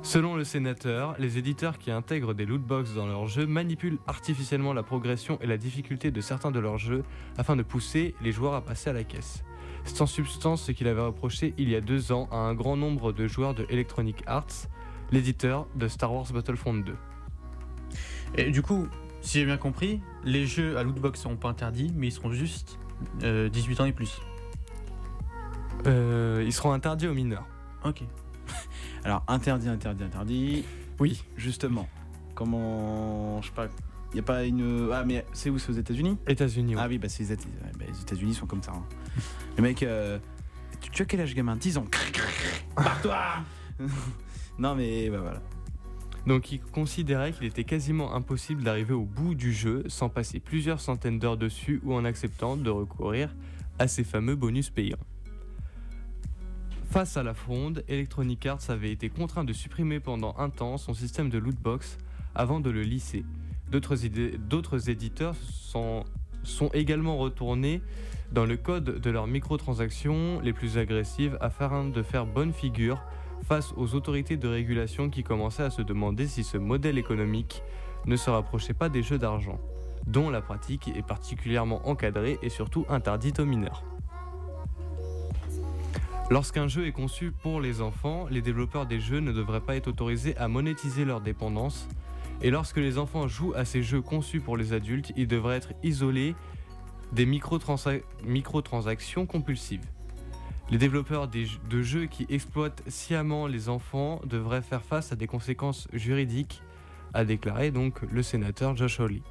[0.02, 4.82] Selon le sénateur, les éditeurs qui intègrent des lootbox dans leurs jeux manipulent artificiellement la
[4.82, 7.04] progression et la difficulté de certains de leurs jeux
[7.36, 9.44] afin de pousser les joueurs à passer à la caisse.
[9.84, 12.76] C'est en substance ce qu'il avait reproché il y a deux ans à un grand
[12.76, 14.68] nombre de joueurs de Electronic Arts,
[15.12, 16.96] l'éditeur de Star Wars Battlefront 2.
[18.36, 18.88] Et du coup,
[19.20, 22.78] si j'ai bien compris, les jeux à lootbox seront pas interdits, mais ils seront juste
[23.22, 24.18] euh, 18 ans et plus.
[25.86, 27.46] Euh, ils seront interdits aux mineurs.
[27.84, 28.02] Ok.
[29.04, 30.64] Alors interdit, interdit, interdit.
[30.98, 31.22] Oui.
[31.36, 31.88] Justement,
[32.34, 33.68] comment, je sais pas,
[34.12, 36.18] il y a pas une, ah mais c'est où, c'est aux États-Unis?
[36.26, 36.74] États-Unis.
[36.78, 37.36] Ah oui, bah c'est les, ouais,
[37.78, 38.72] bah, les États-Unis sont comme ça.
[38.72, 38.84] hein.
[39.56, 40.18] Le mec, euh,
[40.80, 41.56] tu, tu as quel âge gamin?
[41.56, 41.86] 10 ans.
[42.76, 43.18] Barre-toi
[44.58, 45.40] Non mais bah, voilà.
[46.26, 50.80] Donc il considérait qu'il était quasiment impossible d'arriver au bout du jeu sans passer plusieurs
[50.80, 53.34] centaines d'heures dessus ou en acceptant de recourir
[53.78, 54.98] à ces fameux bonus payants.
[56.90, 60.92] Face à la fronde, Electronic Arts avait été contraint de supprimer pendant un temps son
[60.92, 61.98] système de lootbox
[62.35, 63.24] avant de le lisser.
[63.70, 67.81] D'autres éditeurs sont également retournés
[68.33, 73.00] dans le code de leurs microtransactions les plus agressives afin de faire bonne figure
[73.44, 77.62] face aux autorités de régulation qui commençaient à se demander si ce modèle économique
[78.07, 79.61] ne se rapprochait pas des jeux d'argent,
[80.09, 83.85] dont la pratique est particulièrement encadrée et surtout interdite aux mineurs.
[86.31, 89.88] Lorsqu'un jeu est conçu pour les enfants, les développeurs des jeux ne devraient pas être
[89.88, 91.88] autorisés à monétiser leur dépendance,
[92.40, 95.73] et lorsque les enfants jouent à ces jeux conçus pour les adultes, ils devraient être
[95.83, 96.37] isolés
[97.11, 99.85] des microtransa- microtransactions compulsives.
[100.71, 105.88] Les développeurs de jeux qui exploitent sciemment les enfants devraient faire face à des conséquences
[105.93, 106.62] juridiques,
[107.12, 109.23] a déclaré donc le sénateur Josh Hawley,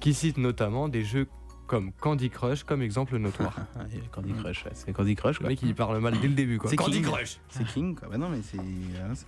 [0.00, 1.28] qui cite notamment des jeux
[1.70, 3.54] comme Candy Crush comme exemple notoire.
[3.76, 5.48] Ah, Candy Crush, ouais, c'est Candy Crush Le quoi.
[5.50, 6.68] mec il parle mal dès le début quoi.
[6.68, 7.04] C'est Candy King.
[7.12, 8.08] Crush C'est King quoi.
[8.08, 8.56] Bah non mais c'est.
[8.56, 9.26] voilà, c'est-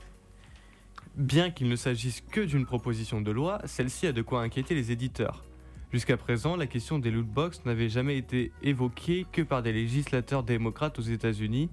[1.14, 4.90] Bien qu'il ne s'agisse que d'une proposition de loi, celle-ci a de quoi inquiéter les
[4.90, 5.44] éditeurs.
[5.92, 10.98] Jusqu'à présent, la question des lootbox n'avait jamais été évoquée que par des législateurs démocrates
[10.98, 11.70] aux États-Unis,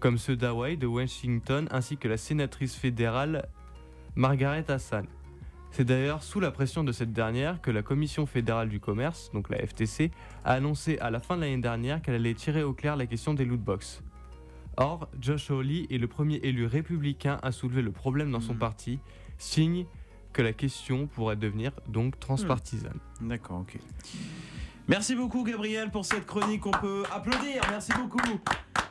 [0.00, 3.46] comme ceux d'Hawaï, de Washington, ainsi que la sénatrice fédérale
[4.16, 5.06] Margaret Hassan.
[5.70, 9.48] C'est d'ailleurs sous la pression de cette dernière que la Commission fédérale du commerce, donc
[9.50, 10.10] la FTC,
[10.44, 13.34] a annoncé à la fin de l'année dernière qu'elle allait tirer au clair la question
[13.34, 14.02] des lootbox.
[14.76, 18.98] Or, Josh Hawley est le premier élu républicain à soulever le problème dans son parti,
[19.36, 19.86] signe
[20.32, 22.98] que la question pourrait devenir donc transpartisane.
[23.20, 23.78] D'accord, ok.
[24.88, 26.64] Merci beaucoup Gabriel pour cette chronique.
[26.66, 27.60] On peut applaudir.
[27.70, 28.18] Merci beaucoup.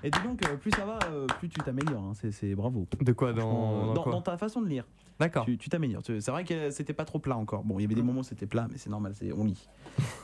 [0.04, 2.04] Et dis donc, euh, plus ça va, euh, plus tu t'améliores.
[2.04, 2.14] hein.
[2.32, 2.86] C'est- bravo.
[3.02, 3.34] De quoi?
[3.34, 4.12] Dans, Franchement, dans dans, quoi?
[4.12, 4.84] dans ta façon de lire.
[5.20, 5.46] D'accord.
[5.46, 6.04] Tu t'améliores.
[6.06, 7.64] C'est vrai que c'était pas trop plat encore.
[7.64, 9.14] Bon, il y avait des moments où c'était plat, mais c'est normal.
[9.16, 9.68] c'est- On lit.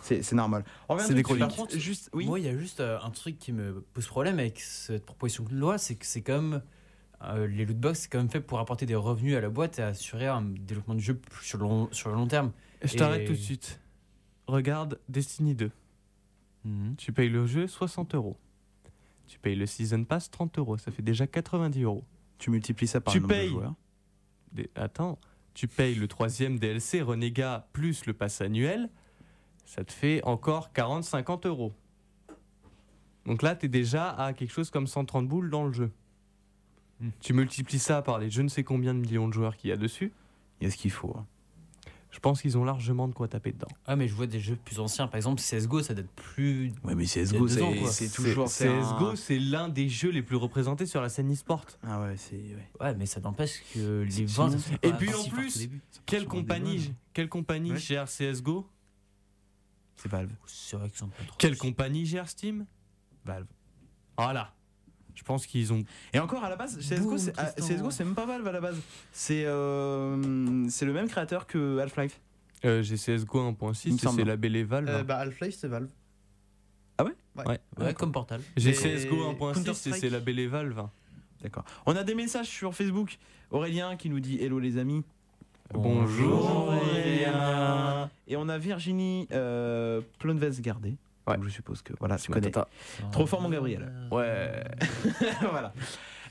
[0.01, 0.63] C'est normal.
[0.99, 1.39] C'est des de chroniques.
[1.47, 2.25] Par contre, juste, oui.
[2.27, 5.43] Moi, il y a juste euh, un truc qui me pose problème avec cette proposition
[5.45, 6.61] de loi, c'est que c'est comme
[7.23, 9.81] euh, les lootbox, c'est quand même fait pour apporter des revenus à la boîte et
[9.81, 12.51] assurer un développement du jeu sur le long, sur le long terme.
[12.83, 13.79] Je Et- t'arrête tout de suite.
[14.45, 15.71] Regarde Destiny 2.
[16.65, 16.95] Mhm.
[16.97, 18.37] Tu payes le jeu 60 euros.
[19.27, 20.77] Tu payes le Season Pass 30 euros.
[20.77, 22.03] Ça fait déjà 90 euros.
[22.37, 23.49] Tu multiplies ça par Tu le nombre de payes.
[23.49, 23.73] joueurs.
[24.75, 25.19] Attends,
[25.53, 28.89] tu payes le troisième DLC Renégat plus le pass annuel.
[29.65, 31.73] Ça te fait encore 40-50 euros.
[33.25, 35.91] Donc là, tu es déjà à quelque chose comme 130 boules dans le jeu.
[37.19, 39.73] Tu multiplies ça par les je ne sais combien de millions de joueurs qu'il y
[39.73, 40.11] a dessus.
[40.59, 41.15] Il y a ce qu'il faut.
[41.17, 41.25] hein.
[42.13, 43.67] Je pense qu'ils ont largement de quoi taper dedans.
[43.87, 45.07] Ah, mais je vois des jeux plus anciens.
[45.07, 46.71] Par exemple, CSGO, ça date plus.
[46.83, 48.47] Ouais, mais CSGO, c'est toujours.
[48.47, 51.65] CSGO, un- c'est l'un des jeux les plus représentés sur la scène e-sport.
[51.81, 52.35] Ah ouais, c'est.
[52.35, 52.69] ouais.
[52.79, 54.49] Ouais, mais ça n'empêche que les C'est- 20.
[54.51, 55.67] sinon- ça sont Et puis en plus,
[56.05, 57.79] quelle compagnie, quelle compagnie Ouais.
[57.79, 58.69] gère CSGO
[59.95, 60.31] C'est Valve.
[60.45, 61.35] C'est vrai qu'ils sont pas trop.
[61.39, 62.65] Quelle compagnie gère Steam?
[63.25, 63.47] Valve.
[64.17, 64.53] Voilà.
[65.15, 65.83] Je pense qu'ils ont.
[66.13, 68.79] Et encore à la base, CSGO, c'est ah, c'est même pas Valve à la base.
[69.11, 72.19] C'est euh, c'est le même créateur que Half-Life.
[72.65, 74.19] Euh, J'ai CSGO Il me 1.6 et semble.
[74.19, 74.89] c'est labellé Valve.
[74.89, 75.89] Euh, bah, Half-Life, c'est Valve.
[76.99, 77.59] ouais?
[77.77, 78.41] Ouais, comme Portal.
[78.55, 80.87] J'ai Et CSGO 1.6 et c'est labellé Valve.
[81.41, 81.65] D'accord.
[81.85, 83.17] On a des messages sur Facebook.
[83.51, 85.03] Aurélien qui nous dit Hello les amis.
[85.73, 88.09] Bonjour, Aurélien.
[88.27, 90.95] Et on a Virginie euh, Plonves-Gardé.
[91.27, 91.35] Ouais.
[91.35, 92.51] Donc, Je suppose que voilà, tu C'est ma connais.
[92.51, 92.67] tata.
[93.11, 93.91] Trop fort mon Gabriel.
[94.11, 94.63] Ouais.
[95.49, 95.73] voilà.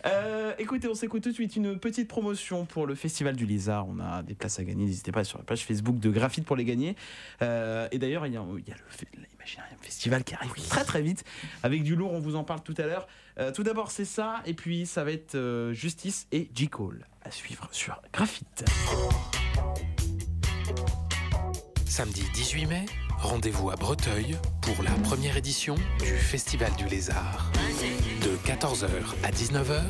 [0.04, 3.86] Euh, écoutez, on s'écoute tout de suite une petite promotion pour le Festival du Lézard.
[3.88, 4.84] On a des places à gagner.
[4.84, 6.96] N'hésitez pas sur la page Facebook de Graphite pour les gagner.
[7.40, 10.84] Euh, et d'ailleurs, il y a, il y a le l'Imaginarium Festival qui arrive très
[10.84, 11.24] très vite
[11.62, 12.12] avec du lourd.
[12.12, 13.06] On vous en parle tout à l'heure.
[13.38, 14.42] Euh, tout d'abord, c'est ça.
[14.44, 16.68] Et puis, ça va être euh, Justice et J.
[16.68, 18.64] Cole à suivre sur Graphite.
[21.86, 22.86] Samedi 18 mai,
[23.22, 27.50] rendez-vous à Breteuil pour la première édition du Festival du Lézard.
[28.20, 28.88] De 14h
[29.22, 29.80] à 19h,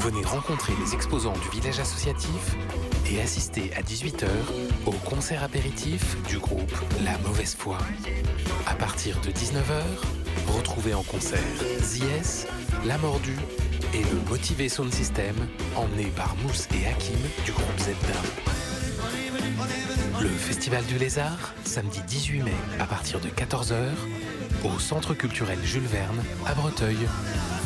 [0.00, 2.56] venez rencontrer les exposants du village associatif
[3.10, 4.28] et assister à 18h
[4.86, 6.72] au concert apéritif du groupe
[7.04, 7.78] La Mauvaise Foi.
[8.66, 9.82] À partir de 19h,
[10.48, 11.38] retrouvez en concert
[11.80, 12.46] Zies,
[12.86, 13.38] La Mordue
[13.92, 15.36] et le Motivé Sound System
[15.76, 18.59] emmené par Mousse et Hakim du groupe Zelda.
[20.20, 23.74] Le Festival du Lézard, samedi 18 mai à partir de 14h,
[24.64, 26.98] au Centre culturel Jules Verne à Breteuil.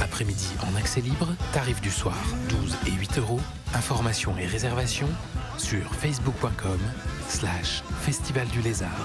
[0.01, 2.17] Après-midi en accès libre, tarif du soir
[2.51, 3.41] 12 et 8 euros.
[3.75, 5.09] Informations et réservations
[5.59, 6.79] sur facebook.com
[7.29, 9.05] slash Festival du Lézard.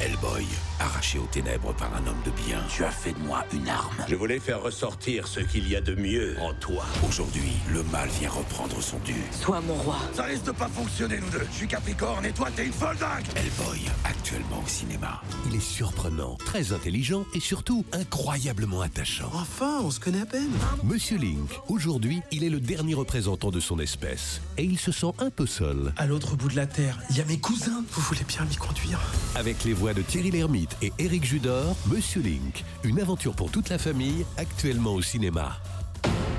[0.00, 0.46] Hellboy,
[0.80, 2.60] arraché aux ténèbres par un homme de bien.
[2.68, 3.94] Tu as fait de moi une arme.
[4.08, 6.84] Je voulais faire ressortir ce qu'il y a de mieux en toi.
[7.08, 9.14] Aujourd'hui, le mal vient reprendre son dû.
[9.32, 9.96] Sois mon roi.
[10.12, 11.46] Ça risque de pas fonctionner, nous deux.
[11.52, 15.22] Je suis Capricorne et toi, t'es une folle dingue Hellboy, actuellement au cinéma.
[15.46, 19.30] Il est surprenant, très intelligent et surtout incroyablement attachant.
[19.34, 20.52] Enfin, on se connaît à peine.
[20.82, 25.12] Monsieur Link, aujourd'hui, il est le dernier représentant de son espèce et il se sent
[25.18, 25.92] un peu seul.
[25.96, 27.84] À l'autre bout de la Terre, il y a mes cousins.
[27.90, 29.00] Vous voulez bien m'y conduire?
[29.34, 33.68] Avec les voix de Thierry Lhermitte et Éric Judor, Monsieur Link, une aventure pour toute
[33.68, 35.58] la famille, actuellement au cinéma.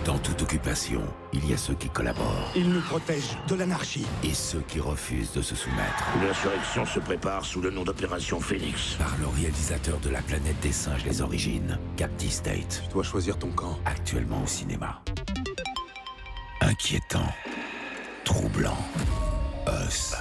[0.05, 1.01] Dans toute occupation,
[1.33, 2.51] il y a ceux qui collaborent.
[2.55, 4.05] Il nous protège de l'anarchie.
[4.23, 6.05] Et ceux qui refusent de se soumettre.
[6.21, 8.93] L'insurrection se prépare sous le nom d'Opération Phoenix.
[8.99, 12.83] Par le réalisateur de La planète des singes, les origines, Capti State.
[12.85, 13.79] Tu dois choisir ton camp.
[13.85, 15.01] Actuellement au cinéma.
[16.61, 17.33] Inquiétant.
[18.23, 18.77] Troublant.
[19.67, 20.15] Us.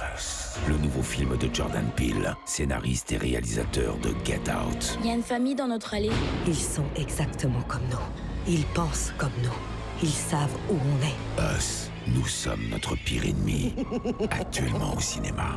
[0.67, 4.97] Le nouveau film de Jordan Peele, scénariste et réalisateur de Get Out.
[5.01, 6.09] Il y a une famille dans notre allée.
[6.47, 8.51] Ils sont exactement comme nous.
[8.51, 9.53] Ils pensent comme nous.
[10.01, 11.55] Ils savent où on est.
[11.55, 13.75] Us, nous sommes notre pire ennemi.
[14.31, 15.55] Actuellement au cinéma.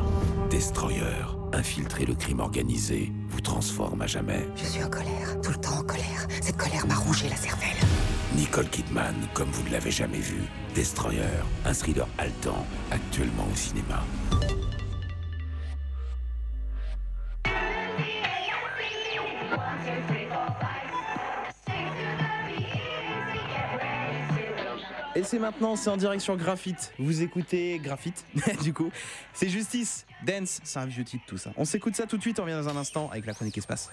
[0.50, 4.46] Destroyer, infiltrer le crime organisé, vous transforme à jamais.
[4.56, 6.26] Je suis en colère, tout le temps en colère.
[6.42, 7.78] Cette colère m'a rongé la cervelle.
[8.36, 10.42] Nicole Kidman, comme vous ne l'avez jamais vu.
[10.74, 11.22] Destroyer,
[11.64, 14.04] un thriller haletant, actuellement au cinéma.
[25.18, 26.92] Et c'est maintenant, c'est en direction Graphite.
[26.96, 28.24] Vous écoutez Graphite,
[28.62, 28.88] du coup.
[29.32, 31.50] C'est Justice, Dance, c'est un vieux titre tout ça.
[31.56, 33.90] On s'écoute ça tout de suite, on revient dans un instant avec la chronique Espace.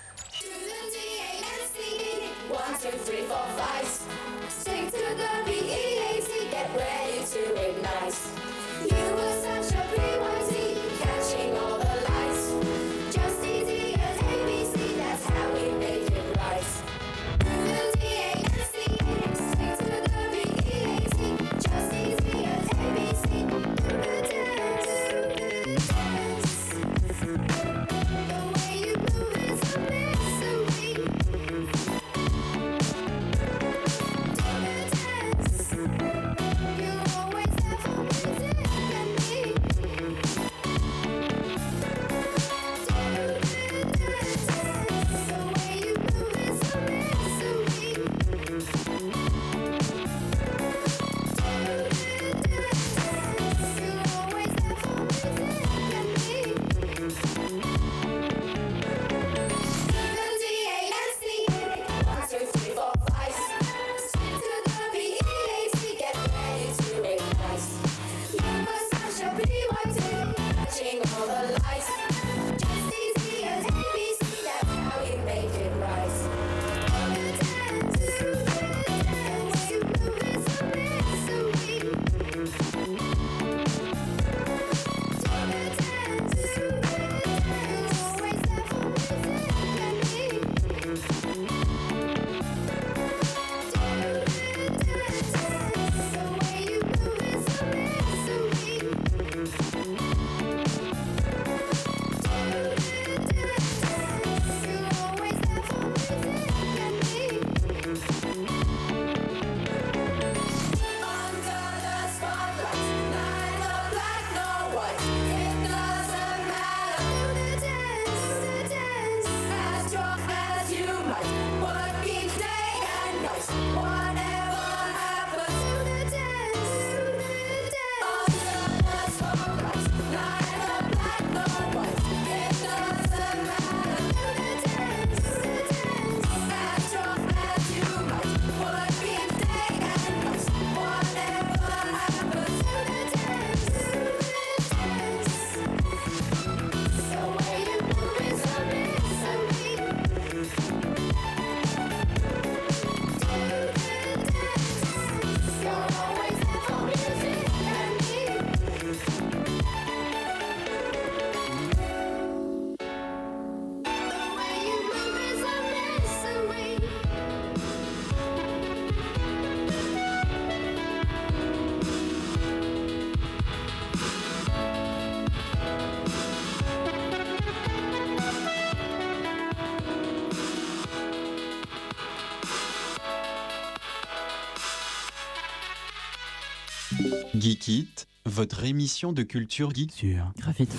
[187.35, 190.73] Geekit, votre émission de culture geek sur Graphite.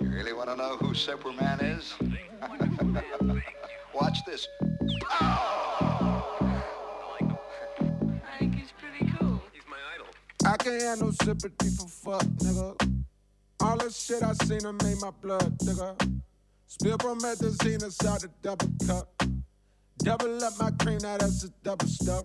[0.00, 1.94] You really want to know who Superman is?
[3.94, 4.46] Watch this.
[10.44, 13.04] I can't have no sympathy for fuck, nigga.
[13.60, 16.22] All the shit I seen done made my blood, nigga.
[16.66, 19.22] Spill promethazine inside the double cup.
[19.98, 22.24] Double up my cream, now that's a double stuff.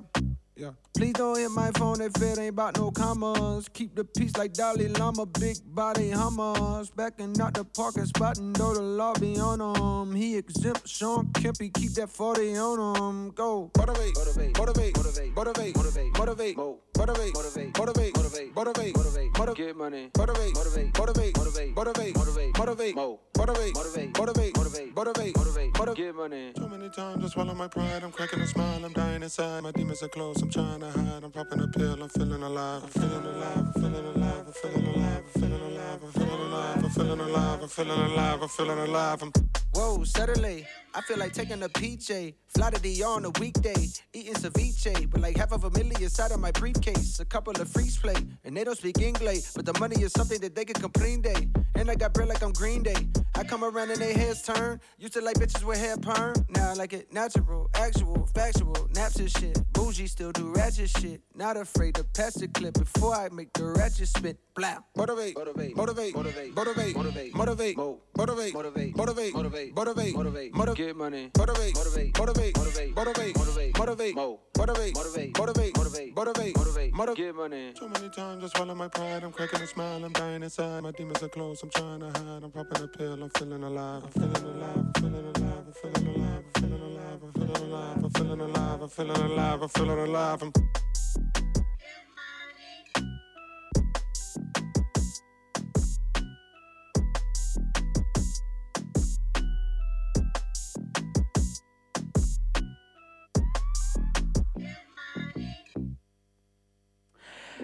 [0.56, 0.72] Yeah.
[1.02, 3.68] Please don't hit my phone if it ain't about no commas.
[3.70, 6.92] Keep the peace like Dalai Lama, big body hummers.
[6.92, 10.16] Backing out the parking spot and though the law be on him.
[10.16, 13.32] He exempt Sean Kempy, keep that 40 on him.
[13.32, 13.72] Go.
[13.80, 16.56] Motivate, motivate, motivate, motivate, motivate, motivate, motivate,
[16.96, 22.96] motivate, motivate, motivate, motivate, motivate, motivate, motivate, get money, motivate, motivate, motivate, motivate, motivate, motivate,
[22.96, 26.54] motivate, motivate, motivate, motivate, motivate, motivate, motivate, motivate, get money.
[26.54, 28.04] Too many times I swallow my pride.
[28.04, 28.86] I'm cracking a smile.
[28.86, 29.64] I'm dying inside.
[29.64, 30.40] My demons are close.
[30.44, 31.24] I'm trying to hide.
[31.24, 32.02] I'm popping a pill.
[32.04, 32.84] I'm feeling alive.
[32.84, 33.58] I'm feeling alive.
[33.58, 34.46] I'm feeling alive.
[34.48, 35.24] I'm feeling alive.
[35.26, 36.04] I'm feeling alive.
[36.04, 36.84] I'm feeling alive.
[36.84, 37.62] I'm feeling alive.
[37.64, 38.42] I'm feeling alive.
[38.42, 39.24] I'm feeling alive.
[39.24, 39.32] I'm
[39.74, 42.34] Whoa, Saturday, I feel like taking a PJ.
[42.50, 45.10] Fly to DR on a weekday, eating ceviche.
[45.10, 47.20] But like half of a million inside of my briefcase.
[47.22, 49.54] A couple of freaks play, and they don't speak English.
[49.56, 51.48] But the money is something that they can complain day.
[51.76, 53.08] And I got bread like I'm Green Day.
[53.36, 54.82] I come around and they heads turn.
[54.98, 56.34] Used to like bitches with hair perm.
[56.50, 59.58] Now I like it natural, actual, factual, naps and shit.
[59.72, 61.22] Bougie still do ratchet shit.
[61.34, 64.38] Not afraid to pass the clip before I make the ratchet spit.
[64.54, 64.80] Blah.
[64.98, 67.78] Motivate, motivate, motivate, motivate, motivate, motivate, motivate,
[68.18, 69.74] motivate, motivate, motivate, motivate,
[70.16, 70.54] motivate, motivate,
[70.86, 74.16] get money, motivate, motivate, motivate, motivate, motivate, motivate, motivate, motivate,
[74.58, 77.74] motivate, motivate, motivate, motivate, motivate, motivate, get money.
[77.74, 79.24] Too many times I swallow my pride.
[79.24, 80.04] I'm cracking a smile.
[80.04, 80.82] I'm dying inside.
[80.82, 81.62] My demons are close.
[81.62, 82.44] I'm trying to hide.
[82.44, 83.22] I'm popping a pill.
[83.22, 84.04] I'm feeling alive.
[84.06, 84.78] I'm feeling alive.
[84.78, 85.64] I'm feeling alive.
[85.68, 86.44] I'm feeling alive.
[86.46, 87.22] I'm feeling alive.
[87.22, 88.02] I'm feeling alive.
[88.04, 88.82] I'm feeling alive.
[88.82, 89.62] I'm feeling alive.
[89.62, 90.44] I'm feeling alive.
[90.44, 91.41] I'm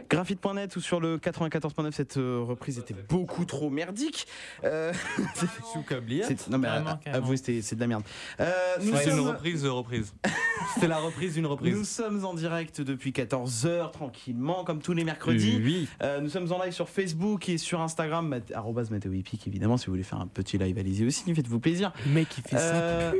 [0.10, 4.28] Graphite.net ou sur le 94.9, cette euh, reprise était beaucoup trop merdique.
[4.64, 4.94] Euh,
[5.74, 6.24] Sous câblier.
[6.24, 7.24] c'est- Non mais Carrément, euh, carrément.
[7.26, 8.04] avouez, c'était- c'est de la merde.
[8.40, 8.52] Euh,
[8.82, 10.14] nous C'est une sommes- reprise de reprise.
[10.74, 11.76] C'était la reprise d'une reprise.
[11.76, 15.60] Nous sommes en direct depuis 14h tranquillement, comme tous les mercredis.
[15.64, 15.88] Oui.
[16.04, 19.78] Euh, nous sommes en live sur Facebook et sur Instagram, mat- arrobase MathéoEpic, évidemment.
[19.78, 21.94] Si vous voulez faire un petit live, allez-y aussi, faites-vous plaisir.
[22.06, 23.12] Le mec qui fait Euh,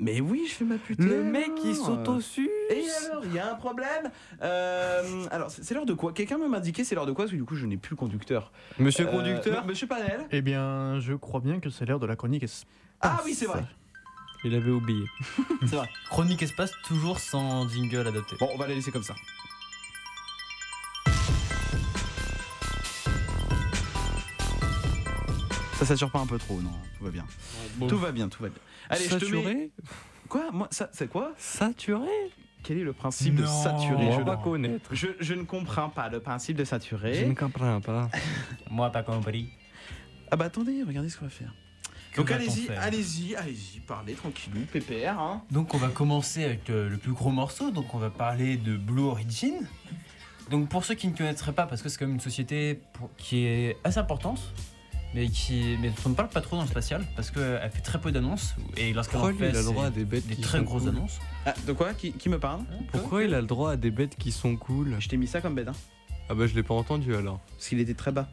[0.00, 0.98] Mais oui, je fais ma pute.
[0.98, 2.48] Le mec qui s'autosuce.
[2.70, 4.10] Et alors, il y a un problème
[4.42, 6.12] Euh, Alors, c'est l'heure de quoi?
[6.12, 7.24] Quelqu'un m'a indiqué c'est l'heure de quoi?
[7.24, 8.52] Parce que du coup, je n'ai plus le conducteur.
[8.78, 9.64] Monsieur Euh, conducteur?
[9.66, 10.20] Monsieur Panel?
[10.30, 12.44] Eh bien, je crois bien que c'est l'heure de la chronique.
[13.00, 13.64] Ah oui, c'est vrai.
[14.44, 15.04] Il avait oublié.
[15.62, 15.88] C'est vrai.
[16.08, 18.36] Chronique espace, toujours sans jingle adapté.
[18.38, 19.14] Bon, on va la laisser comme ça.
[25.78, 27.24] Ça sature pas un peu trop, non Tout va bien.
[27.76, 27.86] bon.
[27.86, 28.58] Tout va bien, tout va bien.
[28.88, 29.70] Allez, je te Saturé mets.
[30.28, 31.32] Quoi Moi, ça, c'est quoi?
[31.36, 32.08] Saturé?
[32.62, 34.10] Quel est le principe de saturer?
[34.12, 34.90] Je connaître.
[34.92, 37.14] Je, je ne comprends pas le principe de saturer.
[37.14, 38.10] Je ne comprends pas.
[38.70, 39.50] Moi, pas compris.
[40.30, 41.54] Ah bah attendez, regardez ce qu'on va faire.
[42.12, 45.20] Que Donc allez-y, allez-y, allez-y, parlez tranquillou, pépère.
[45.20, 45.42] Hein.
[45.50, 48.76] Donc on va commencer avec le, le plus gros morceau, donc on va parler de
[48.76, 49.54] Blue Origin.
[50.50, 53.10] Donc pour ceux qui ne connaîtraient pas, parce que c'est quand même une société pour-
[53.18, 54.40] qui est assez importante,
[55.16, 57.98] mais qui mais on ne parle pas trop dans le spatial, parce qu'elle fait très
[57.98, 60.42] peu d'annonces, et lorsqu'elle en Pourquoi fait, il a le droit à des bêtes qui
[60.42, 61.18] très sont grosses cool annonces.
[61.46, 61.94] Ah, de quoi?
[61.94, 62.60] Qui, qui me parle?
[62.92, 64.96] Pourquoi il a le droit à des bêtes qui sont cool?
[65.00, 65.74] Je t'ai mis ça comme bête, hein.
[66.28, 67.40] Ah bah je l'ai pas entendu alors.
[67.56, 68.28] Parce qu'il était très bas.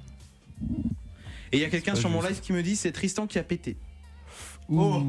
[1.51, 3.43] Et il y a quelqu'un sur mon live qui me dit c'est Tristan qui a
[3.43, 3.77] pété.
[4.67, 5.01] Oh.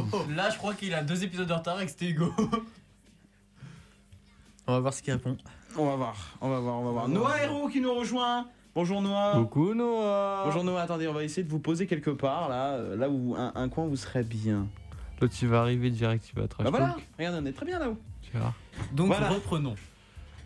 [0.30, 2.34] Là, je crois qu'il a deux épisodes de retard et que c'était Hugo.
[4.66, 5.38] On va voir ce qu'il répond.
[5.78, 7.08] On va voir, on va voir, on va voir.
[7.08, 8.46] Noah Héros qui nous rejoint.
[8.74, 9.32] Bonjour Noah.
[9.34, 10.42] Coucou Noah.
[10.46, 13.34] Bonjour Noah, attendez, on va essayer de vous poser quelque part là, euh, là où
[13.36, 14.66] un, un coin vous serait bien.
[15.20, 17.06] L'autre il va arriver direct, il va trash Bah voilà, talk.
[17.18, 17.98] regardez, on est très bien là-haut.
[18.22, 18.54] Tu vois.
[18.92, 19.28] Donc Voilà.
[19.28, 19.74] reprenons.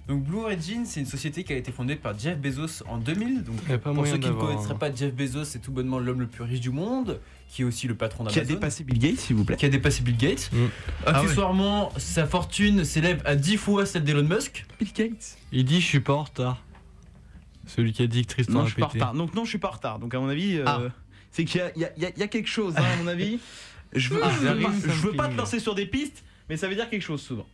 [0.09, 3.43] Donc Blue Origin, c'est une société qui a été fondée par Jeff Bezos en 2000.
[3.43, 6.45] Donc pour ceux qui ne connaîtraient pas Jeff Bezos, c'est tout bonnement l'homme le plus
[6.45, 8.55] riche du monde, qui est aussi le patron Qui a d'Amazon.
[8.55, 9.57] dépassé Bill Gates, s'il vous plaît.
[9.57, 10.51] Qui a dépassé Bill Gates.
[10.53, 10.67] Mm.
[11.07, 14.65] Accessoirement, sa fortune s'élève à 10 fois celle d'Elon Musk.
[14.79, 15.39] Bill Gates.
[15.51, 16.63] Il dit je suis pas en retard.
[17.67, 19.01] Celui qui a dit que Tristan Non, a je suis pas en pété.
[19.05, 19.15] retard.
[19.15, 19.99] Donc non, je suis pas en retard.
[19.99, 20.81] Donc à mon avis, euh, Ah.
[21.31, 22.75] c'est qu'il y a, il y a- il y a- il y a quelque chose,
[22.77, 23.39] hein, à mon avis.
[23.93, 25.87] Je veux, Ah, je veux pas, ça me je veux pas te lancer sur des
[25.87, 27.47] pistes, mais ça veut dire quelque chose souvent.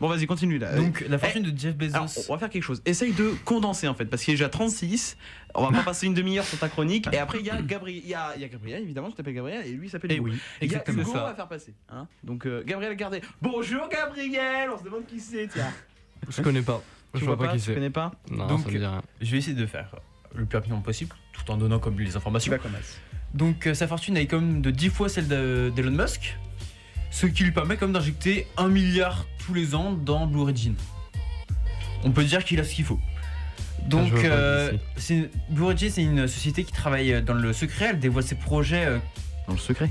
[0.00, 0.74] Bon, vas-y, continue là.
[0.76, 1.94] Donc la fortune de Jeff Bezos.
[1.94, 2.80] Alors, on va faire quelque chose.
[2.86, 5.16] Essaye de condenser en fait, parce qu'il est déjà 36.
[5.54, 7.06] On va pas passer une demi-heure sur ta chronique.
[7.12, 9.16] Et après, il y a Gabriel, il y a, il y a Gabriel évidemment, je
[9.16, 10.26] t'appelle Gabriel, et lui il s'appelle Eh Hugo.
[10.30, 11.22] oui, Et il y a exactement Hugo, ça.
[11.22, 11.74] on va faire passer.
[11.90, 12.06] hein.
[12.24, 13.20] Donc euh, Gabriel Gardé.
[13.42, 15.72] Bonjour Gabriel, on se demande qui c'est, tiens.
[16.28, 16.82] Je connais pas.
[17.14, 18.78] Tu je vois vois pas, pas, qui tu connais pas Non, Donc, ça me dit
[18.78, 19.02] rien.
[19.20, 19.96] Je vais essayer de faire
[20.34, 22.52] le plus rapidement possible, tout en donnant comme lui les Tu informations.
[23.34, 26.36] Donc euh, sa fortune est quand même de 10 fois celle de- d'Elon Musk,
[27.10, 30.74] ce qui lui permet quand même d'injecter 1 milliard tous les ans dans Blue Origin.
[32.04, 32.98] On peut dire qu'il a ce qu'il faut.
[33.86, 34.72] Donc pas euh,
[35.48, 38.84] Blue Origin c'est une société qui travaille dans le secret, elle dévoile ses projets.
[38.86, 38.98] euh,
[39.46, 39.90] Dans le secret?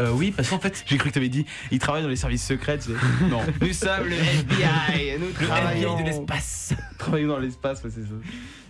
[0.00, 2.44] Euh, oui, parce qu'en fait, J'ai cru que t'avais dit, il travaille dans les services
[2.46, 2.96] secrets, tu sais.
[3.30, 3.40] Non.
[3.60, 6.74] Nous sommes le FBI, nous le travaillons FBI de l'espace.
[6.98, 8.14] Travaillons dans l'espace, ouais, c'est ça.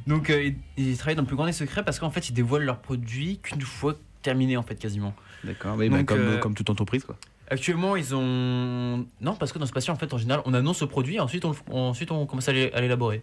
[0.06, 0.56] Donc euh, ils,
[0.90, 3.38] ils travaillent dans le plus grand des secrets parce qu'en fait ils dévoilent leurs produits
[3.42, 5.14] qu'une fois terminés en fait quasiment.
[5.44, 7.16] D'accord, mais bah, comme, euh, comme toute entreprise quoi.
[7.52, 9.04] Actuellement, ils ont.
[9.20, 11.20] Non, parce que dans ce patient, en fait, en général, on annonce le produit et
[11.20, 13.22] ensuite on, le- ensuite on commence à l'élaborer.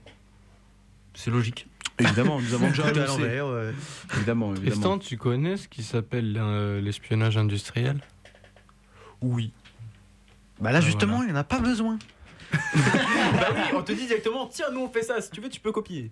[1.13, 1.65] C'est logique.
[1.99, 3.07] Évidemment, nous avons déjà à annoncé.
[3.07, 3.73] l'envers, ouais.
[4.15, 4.71] Évidemment, évidemment.
[4.71, 7.99] Tristan, tu connais ce qui s'appelle euh, l'espionnage industriel?
[9.21, 9.51] Oui.
[10.59, 11.29] Bah là, Ah, justement, voilà.
[11.29, 11.97] il n'y en a pas besoin.
[12.51, 12.59] bah
[13.53, 15.71] oui, on te dit directement, tiens, nous on fait ça, si tu veux, tu peux
[15.71, 16.11] copier.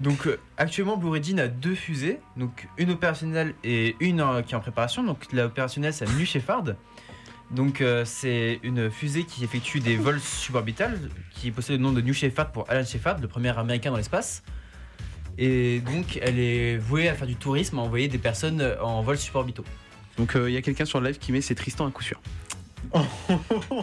[0.00, 4.54] Donc euh, actuellement, Blue Origin a deux fusées, donc une opérationnelle et une euh, qui
[4.54, 5.04] est en préparation.
[5.04, 6.64] Donc la opérationnelle, c'est la New Shepard.
[7.50, 10.98] Donc euh, c'est une fusée qui effectue des vols suborbitales,
[11.30, 14.42] qui possède le nom de New Shepard pour Alan Shepard, le premier américain dans l'espace.
[15.38, 19.02] Et donc elle est vouée à faire du tourisme, à envoyer des personnes euh, en
[19.02, 19.64] vol suborbitaux.
[20.16, 22.20] Donc il y a quelqu'un sur le live qui met c'est Tristan à coup sûr.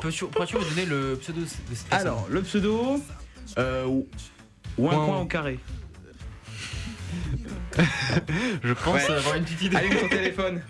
[0.01, 2.07] Peux-tu- Pourrais-tu me donner le pseudo de cette personne?
[2.07, 3.01] Alors, le pseudo.
[3.57, 4.07] Euh, ou
[4.87, 5.59] un Point- coin au carré.
[8.63, 9.11] Je pense Ouais.
[9.15, 9.77] avoir une petite idée.
[9.77, 10.61] Allume ton téléphone.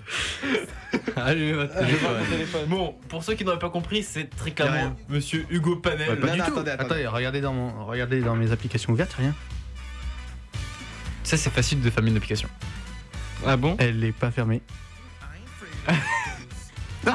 [1.15, 2.17] Allumez votre Je vois téléphone.
[2.19, 2.65] mon téléphone.
[2.67, 4.95] Bon, pour ceux qui n'auraient pas compris, c'est très clairement.
[5.09, 6.09] Monsieur Hugo Panel.
[6.09, 6.51] Ouais, pas non, du non, tout.
[6.51, 6.85] attendez, attendez.
[6.93, 9.33] Attendez, regardez dans, mon, regardez dans mes applications ouvertes, rien.
[11.23, 12.49] Ça, c'est facile de fermer une application.
[13.45, 13.75] Ah bon?
[13.79, 14.61] Elle n'est pas fermée.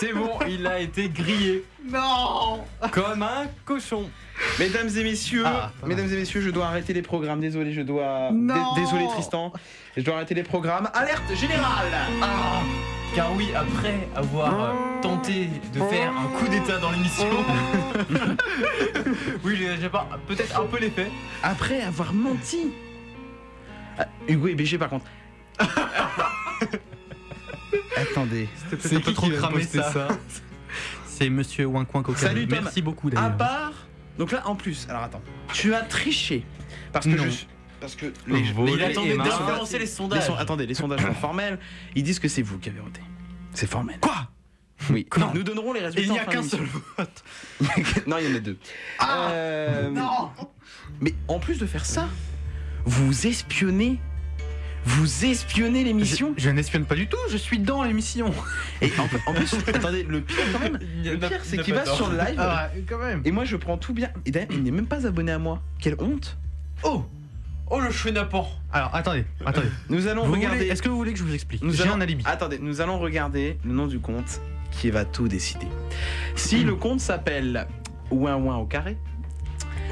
[0.00, 1.64] C'est bon, il a été grillé.
[1.90, 4.10] Non Comme un cochon.
[4.58, 5.96] Mesdames et messieurs, Ah, pas mal.
[5.96, 7.40] mesdames et messieurs, je dois arrêter les programmes.
[7.40, 8.30] Désolé, je dois.
[8.32, 8.74] Non.
[8.74, 9.52] Dé- Désolé Tristan.
[9.96, 10.88] Je dois arrêter les programmes.
[10.94, 11.86] Alerte générale.
[12.22, 12.60] Ah
[13.14, 14.72] Car oui, après avoir euh,
[15.02, 17.28] tenté de faire un coup d'état dans l'émission,
[19.44, 21.10] oui, j'ai j'ai pas peut-être un peu l'effet.
[21.42, 22.72] Après avoir menti.
[23.98, 25.06] Ah, Hugo est BG par contre.
[27.96, 28.48] Attendez.
[28.80, 30.08] C'est peu trop cramé ça.
[31.06, 32.18] C'est monsieur Wancoin Coca.
[32.18, 32.60] Salut, Tom.
[32.62, 33.36] Merci beaucoup À d'ailleurs.
[33.36, 33.72] part.
[34.18, 35.22] Donc là, en plus, alors attends.
[35.52, 36.44] Tu as triché.
[36.92, 37.24] Parce que Non.
[37.24, 37.44] je.
[37.80, 39.26] Parce que les, attendait et marre.
[39.28, 40.26] d'influencer les les sondages.
[40.26, 41.58] son- attendez, les sondages sont formels.
[41.94, 43.00] Ils disent que c'est vous qui avez voté.
[43.54, 43.98] C'est formel.
[44.00, 44.28] Quoi?
[44.90, 45.06] Oui.
[45.08, 46.02] Comment Nous donnerons les résultats.
[46.02, 46.60] Il n'y en a qu'un seul
[46.98, 47.24] vote.
[48.06, 48.58] non, il y en a deux.
[48.98, 50.30] Ah Euh, Non
[51.00, 52.08] Mais en plus de faire ça,
[52.84, 53.98] vous espionnez.
[54.86, 56.32] Vous espionnez l'émission.
[56.36, 58.32] Je, je n'espionne pas du tout, je suis dans l'émission.
[58.80, 62.08] Et en, en plus, attendez, le pire quand même, le pire c'est qu'il va sur
[62.10, 62.36] le live.
[62.38, 63.20] Ah, quand même.
[63.24, 64.10] Et moi je prends tout bien.
[64.24, 65.60] Et d'ailleurs, il n'est même pas abonné à moi.
[65.78, 66.38] Quelle honte
[66.82, 67.04] Oh
[67.72, 69.68] Oh le chenapan Alors attendez, attendez.
[69.90, 70.66] Nous allons Vous regarder.
[70.66, 72.24] Est-ce que vous voulez que je vous explique Nous J'ai allons- un alibi.
[72.26, 74.40] Attendez, nous allons regarder le nom du compte
[74.72, 75.66] qui va tout décider.
[76.34, 77.68] Si le compte s'appelle
[78.10, 78.96] Ouin Ouin au carré,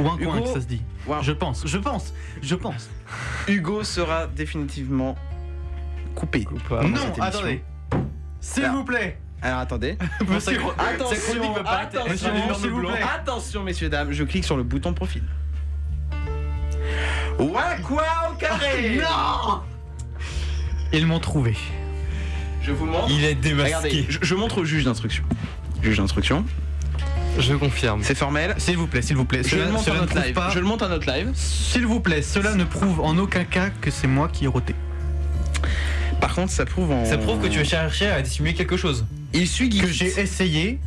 [0.00, 0.82] Ou un coin Hugo- que ça se dit.
[1.22, 2.12] Je pense, je pense,
[2.42, 2.88] je pense.
[3.46, 5.16] Hugo sera définitivement
[6.14, 6.46] coupé.
[6.70, 7.62] Non, attendez.
[8.40, 9.18] S'il vous plaît.
[9.40, 9.96] Alors attendez.
[10.20, 12.90] Attention, attention, Monsieur le s'il vous Blanc.
[12.92, 13.02] plaît.
[13.14, 15.22] attention, messieurs dames, je clique sur le bouton profil.
[17.38, 19.60] Ouais quoi au carré Non
[20.92, 21.56] Ils m'ont trouvé.
[22.62, 23.06] Je vous montre.
[23.10, 23.74] Il est démasqué.
[23.76, 25.22] Regardez, je, je montre au juge d'instruction.
[25.82, 26.44] Juge d'instruction.
[27.38, 28.02] Je confirme.
[28.02, 28.54] C'est formel.
[28.58, 29.42] S'il vous plaît, s'il vous plaît.
[29.44, 30.34] Je Cela- le cela ne prouve live.
[30.34, 31.30] pas- Je le montre en notre live.
[31.34, 34.74] S'il vous plaît, cela ne prouve en aucun cas que c'est moi qui ai roté.
[36.20, 37.04] Par contre, ça prouve en.
[37.04, 39.06] Ça prouve que tu veux chercher à dissimuler quelque chose.
[39.32, 39.80] Il suit Guy.
[39.80, 40.80] Que j'ai essayé.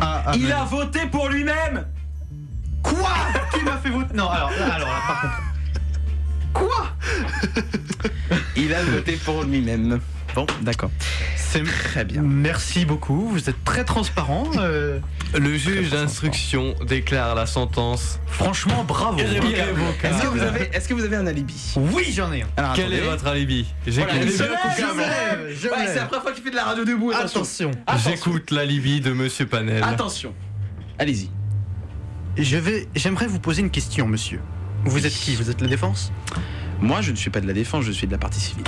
[0.00, 1.84] à- à Il a voté pour lui-même
[2.82, 3.10] Quoi?
[3.52, 4.14] Qui m'a fait voter?
[4.14, 5.42] Non, alors, alors là, par contre.
[6.54, 6.86] Quoi?
[8.56, 10.00] Il a voté pour lui-même.
[10.34, 10.90] Bon, d'accord.
[11.36, 12.22] C'est très bien.
[12.22, 14.44] Merci beaucoup, vous êtes très transparent.
[14.56, 14.98] euh,
[15.34, 18.18] Le juge d'instruction déclare la sentence.
[18.26, 19.18] Franchement, bravo.
[19.18, 19.34] Est-ce
[20.22, 21.74] que, vous avez, est-ce que vous avez un alibi?
[21.76, 22.46] Oui, j'en ai un.
[22.56, 23.02] Alors, Quel attendez.
[23.02, 23.66] est votre alibi?
[23.86, 24.12] J'écoute.
[24.14, 27.10] Ouais, c'est la première fois qu'il fait de la radio debout.
[27.12, 27.70] Attention.
[27.86, 28.10] Attention.
[28.10, 29.82] J'écoute l'alibi de Monsieur Panel.
[29.84, 30.32] Attention.
[30.98, 31.30] Allez-y.
[32.38, 34.40] Je vais, j'aimerais vous poser une question, monsieur.
[34.84, 35.34] Vous êtes qui?
[35.36, 36.10] Vous êtes la défense?
[36.80, 38.64] Moi, je ne suis pas de la défense, je suis de la partie civile.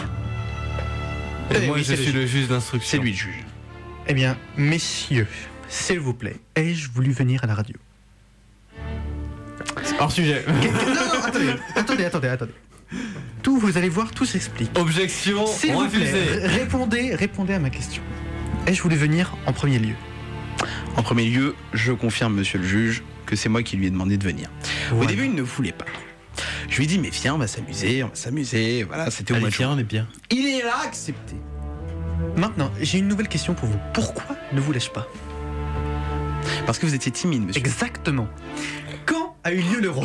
[1.51, 2.91] Et Eh moi, oui, je c'est suis le juge d'instruction.
[2.99, 3.45] C'est lui le juge.
[4.07, 5.27] Eh bien, messieurs,
[5.69, 7.77] s'il vous plaît, ai-je voulu venir à la radio?
[9.99, 10.45] Hors sujet.
[10.47, 12.53] Que- que- Non, non, attendez, attendez, attendez, attendez.
[13.43, 14.71] Tout, vous allez voir, tout s'explique.
[14.79, 18.03] Objection S'il vous plaît, répondez, répondez à ma question.
[18.67, 19.95] Ai-je voulu venir en premier lieu?
[20.97, 24.17] En premier lieu, je confirme, monsieur le juge, que c'est moi qui lui ai demandé
[24.17, 24.49] de venir.
[24.99, 25.85] Au début, il ne voulait pas.
[26.69, 28.83] Je lui dit, mais viens, on va s'amuser, on va s'amuser.
[28.83, 29.77] Voilà, c'était au mois de juin.
[29.83, 30.09] bien.
[30.31, 31.37] Il est là, accepté.
[32.37, 33.79] Maintenant, j'ai une nouvelle question pour vous.
[33.93, 35.07] Pourquoi ne vous lâche pas?
[36.67, 37.61] Parce que vous étiez timide, monsieur.
[37.61, 38.29] Exactement.
[39.07, 40.05] Quand a eu lieu l'euro?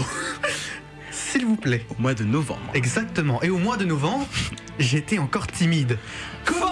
[1.12, 1.86] S'il vous plaît.
[1.90, 2.62] Au mois de novembre.
[2.74, 3.42] Exactement.
[3.44, 4.28] Et au mois de novembre,
[4.80, 5.98] j'étais encore timide.
[6.46, 6.66] Comment?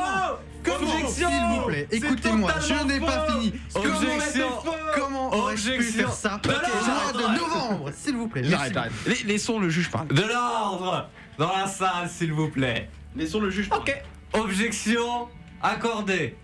[1.07, 3.53] S'il vous plaît, écoutez-moi, je n'ai pas fini.
[3.75, 4.47] Objection.
[4.95, 5.99] Comment aurais-je pu Objection.
[6.07, 8.43] faire ça non, de novembre, s'il vous plaît.
[8.43, 8.73] J'arrête.
[8.73, 8.87] La-
[9.25, 10.13] Laissons le juge parler.
[10.13, 12.89] De l'ordre dans la salle, s'il vous plaît.
[13.15, 13.93] Laissons le juge parler.
[14.33, 14.41] Ok.
[14.41, 15.27] Objection
[15.61, 16.35] accordée.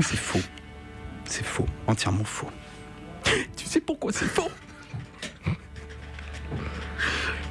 [0.00, 0.40] C'est faux.
[1.24, 1.66] C'est faux.
[1.86, 2.50] Entièrement faux.
[3.56, 4.50] Tu sais pourquoi c'est faux?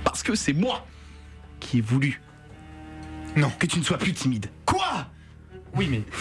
[0.04, 0.86] Parce que c'est moi
[1.60, 2.22] qui ai voulu.
[3.36, 3.49] Non.
[3.59, 4.47] Que tu ne sois plus timide.
[4.65, 5.07] Quoi?
[5.75, 6.01] Oui, mais.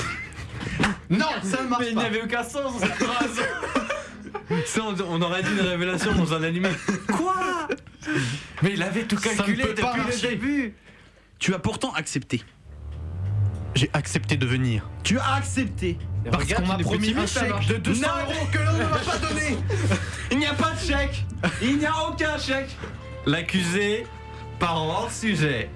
[1.09, 2.01] Non, ça ne marche Mais il pas.
[2.03, 3.41] n'y avait aucun sens dans cette phrase.
[4.67, 6.69] Ça, on, on aurait dit une révélation dans un animé.
[7.13, 7.69] Quoi?
[8.63, 10.29] Mais il avait tout Ça ne calculé peut pas depuis le marcher.
[10.31, 10.75] début.
[11.39, 12.43] Tu as pourtant accepté.
[13.77, 14.89] J'ai accepté de venir.
[15.05, 15.99] Tu as accepté.
[16.31, 18.09] Parce regarde, qu'on m'a il promis un mais chèque de 200 Non.
[18.33, 19.57] euros que l'on ne m'a pas donné.
[20.33, 21.25] Il n'y a pas de chèque.
[21.63, 22.75] Il n'y a aucun chèque.
[23.27, 24.07] L'accusé
[24.59, 25.71] part en hors sujet.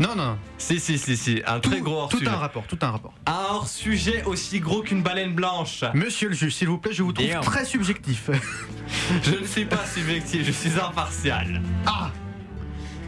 [0.00, 0.38] Non, non, non.
[0.58, 1.42] Si, si, si, si.
[1.46, 3.12] Un Tout, très gros hors tout un rapport, tout un rapport.
[3.26, 5.84] Un hors sujet aussi gros qu'une baleine blanche.
[5.94, 7.42] Monsieur le juge, s'il vous plaît, je vous trouve Damn.
[7.42, 8.30] très subjectif.
[9.22, 11.62] Je ne suis pas subjectif, je suis impartial.
[11.86, 12.10] Ah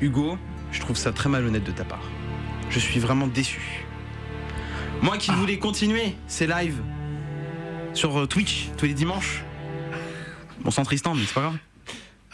[0.00, 0.38] Hugo,
[0.70, 2.02] je trouve ça très malhonnête de ta part.
[2.70, 3.84] Je suis vraiment déçu.
[5.02, 6.80] Moi qui voulais continuer ces lives
[7.94, 9.42] sur euh, Twitch tous les dimanches.
[10.60, 11.56] Bon sans Tristan, mais c'est pas grave.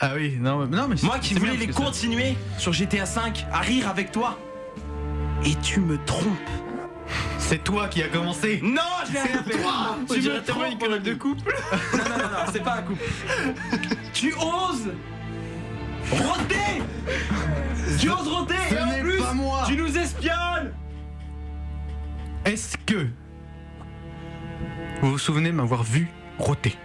[0.00, 3.20] Ah oui, non, mais- non mais c'est- Moi qui voulais les continuer sur GTA V
[3.50, 4.38] à rire avec toi.
[5.44, 6.32] Et tu me trompes.
[7.38, 8.60] C'est toi qui as commencé.
[8.62, 9.62] Non, je l'ai fait.
[9.62, 10.82] toi Tu me trompes.
[10.82, 11.54] une de couple.
[11.94, 13.02] Non, non, non, non, c'est pas un couple.
[14.12, 14.92] tu oses
[16.10, 16.82] roter
[17.98, 19.64] Tu oses roter et en plus, pas moi.
[19.66, 20.72] tu nous espionnes
[22.44, 23.06] Est-ce que
[25.00, 26.08] vous vous souvenez m'avoir vu
[26.38, 26.76] roter?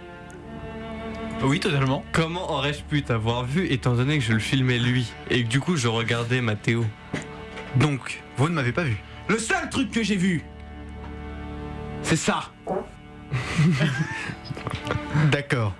[1.42, 2.04] Oui, totalement.
[2.12, 5.12] Comment aurais-je pu t'avoir vu étant donné que je le filmais lui?
[5.30, 6.86] Et que du coup je regardais Mathéo
[7.76, 8.96] Donc, vous ne m'avez pas vu.
[9.28, 10.42] Le seul truc que j'ai vu,
[12.02, 12.50] c'est ça.
[15.30, 15.74] D'accord.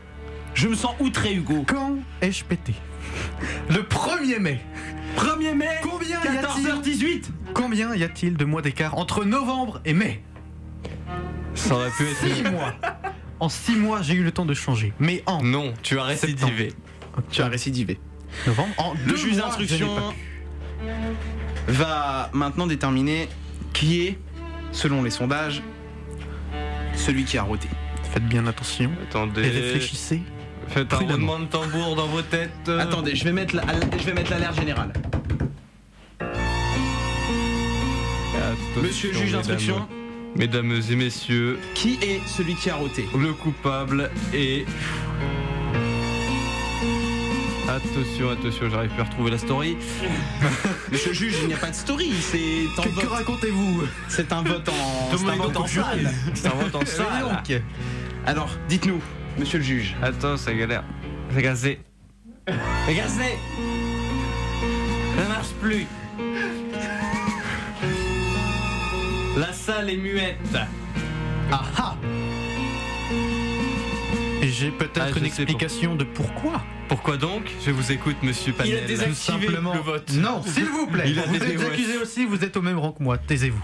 [0.55, 1.65] Je me sens outré, Hugo.
[1.67, 2.75] Quand ai-je pété?
[3.69, 4.61] Le 1er mai.
[5.17, 6.67] 1er mai, Combien y a-t-il?
[6.67, 7.25] 14h18
[7.55, 10.23] Combien y a-t-il de mois d'écart entre novembre et mai?
[11.55, 12.35] Ça aurait pu être.
[12.37, 12.75] 6 mois.
[13.41, 14.93] En 6 mois, j'ai eu le temps de changer.
[14.99, 16.73] Mais en Non, tu as récidivé.
[17.31, 18.01] Tu as récidivé.
[18.47, 20.17] novembre, en Le deux juge mois, je n'ai d'instruction pas pu.
[21.69, 23.29] Va maintenant déterminer
[23.73, 24.19] qui est,
[24.73, 25.63] selon les sondages,
[26.95, 27.69] celui qui a roté.
[28.13, 29.43] Faites bien attention Attendez.
[29.43, 30.23] et réfléchissez.
[30.69, 32.69] Faites un roulement de tambour dans vos têtes.
[32.69, 33.65] Attendez, je vais mettre la-
[33.99, 34.93] je vais mettre l'alerte générale.
[38.83, 39.87] Monsieur le juge d'instruction.
[40.37, 41.59] Mesdames et messieurs.
[41.75, 44.65] Qui est celui qui a roté Le coupable est.
[47.75, 49.77] Attention, attention, j'arrive plus à retrouver la story.
[50.93, 52.39] Monsieur le juge, il n'y a pas de story, c'est
[52.83, 53.03] Que- vote.
[53.03, 53.83] que racontez-vous?
[54.09, 54.73] C'est un vote en,
[55.11, 56.13] c'est un Demandez vote en salle.
[56.35, 57.23] C'est un vote en salle.
[57.23, 57.61] donc.
[58.27, 59.01] Alors, dites-nous,
[59.39, 59.97] monsieur le juge.
[60.03, 60.85] Attends, ça galère.
[61.35, 61.81] C'est gazé.
[62.87, 63.39] C'est gazé
[65.17, 65.87] Ça marche plus.
[69.37, 70.37] La salle est muette.
[71.51, 71.97] Ah ah
[74.43, 76.63] Et j'ai peut-être Ah, une explication de pourquoi.
[76.89, 78.83] Pourquoi donc Je vous écoute, monsieur Panel.
[78.83, 79.75] Tout désactivé simplement.
[79.75, 80.11] le vote.
[80.15, 81.05] Non, s'il vous plaît.
[81.07, 83.17] Il a vous êtes accusé aussi, vous êtes au même rang que moi.
[83.19, 83.63] Taisez-vous.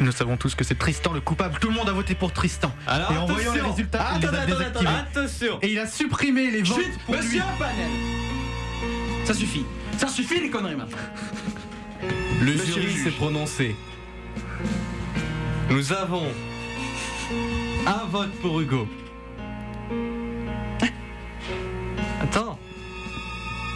[0.00, 1.58] Nous savons tous que c'est Tristan le coupable.
[1.60, 2.72] Tout le monde a voté pour Tristan.
[2.86, 3.70] Alors, Et en voyant les attention.
[3.74, 4.86] résultats, il les a attendez, désactivés.
[4.88, 5.58] attendez, attention.
[5.62, 7.46] Et il a supprimé les votes Chut, pour monsieur lui.
[7.58, 7.90] Panel.
[9.24, 9.64] Ça suffit.
[9.98, 10.96] Ça suffit les conneries maintenant.
[12.42, 13.76] Le Monsieur jury s'est prononcé.
[15.70, 16.26] Nous avons
[17.86, 18.88] un vote pour Hugo.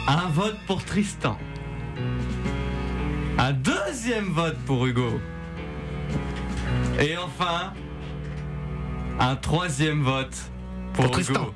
[0.09, 1.37] Un vote pour Tristan.
[3.39, 5.21] Un deuxième vote pour Hugo.
[7.01, 7.73] Et enfin,
[9.21, 10.35] un troisième vote
[10.95, 11.43] pour, Pour Tristan.
[11.43, 11.55] Hugo.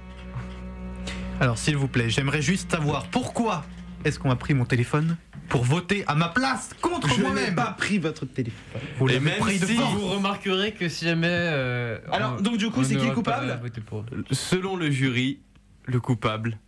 [1.41, 3.65] Alors, s'il vous plaît, j'aimerais juste savoir pourquoi
[4.05, 5.17] est-ce qu'on a pris mon téléphone
[5.49, 8.81] pour voter à ma place contre Je n'ai moi-même pas pris votre téléphone.
[8.99, 9.95] Vous Et l'avez même pris de si force.
[9.95, 11.27] Vous remarquerez que si jamais.
[11.31, 15.41] euh, Alors, on- donc, du coup, c'est qui le coupable pour- Selon le jury,
[15.87, 16.59] le coupable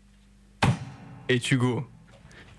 [1.29, 1.87] est Hugo.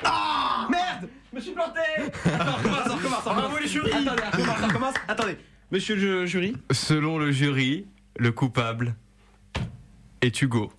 [0.04, 1.80] Ah Merde Je me suis planté
[2.26, 3.24] Attends, on recommence, on recommence, on recommence.
[3.24, 3.92] Bravo, les jurys.
[3.92, 4.96] Attendez, on recommence, on recommence.
[5.08, 5.38] Attendez.
[5.72, 7.86] Monsieur le jury Selon le jury,
[8.18, 8.96] le coupable
[10.22, 10.72] est Hugo.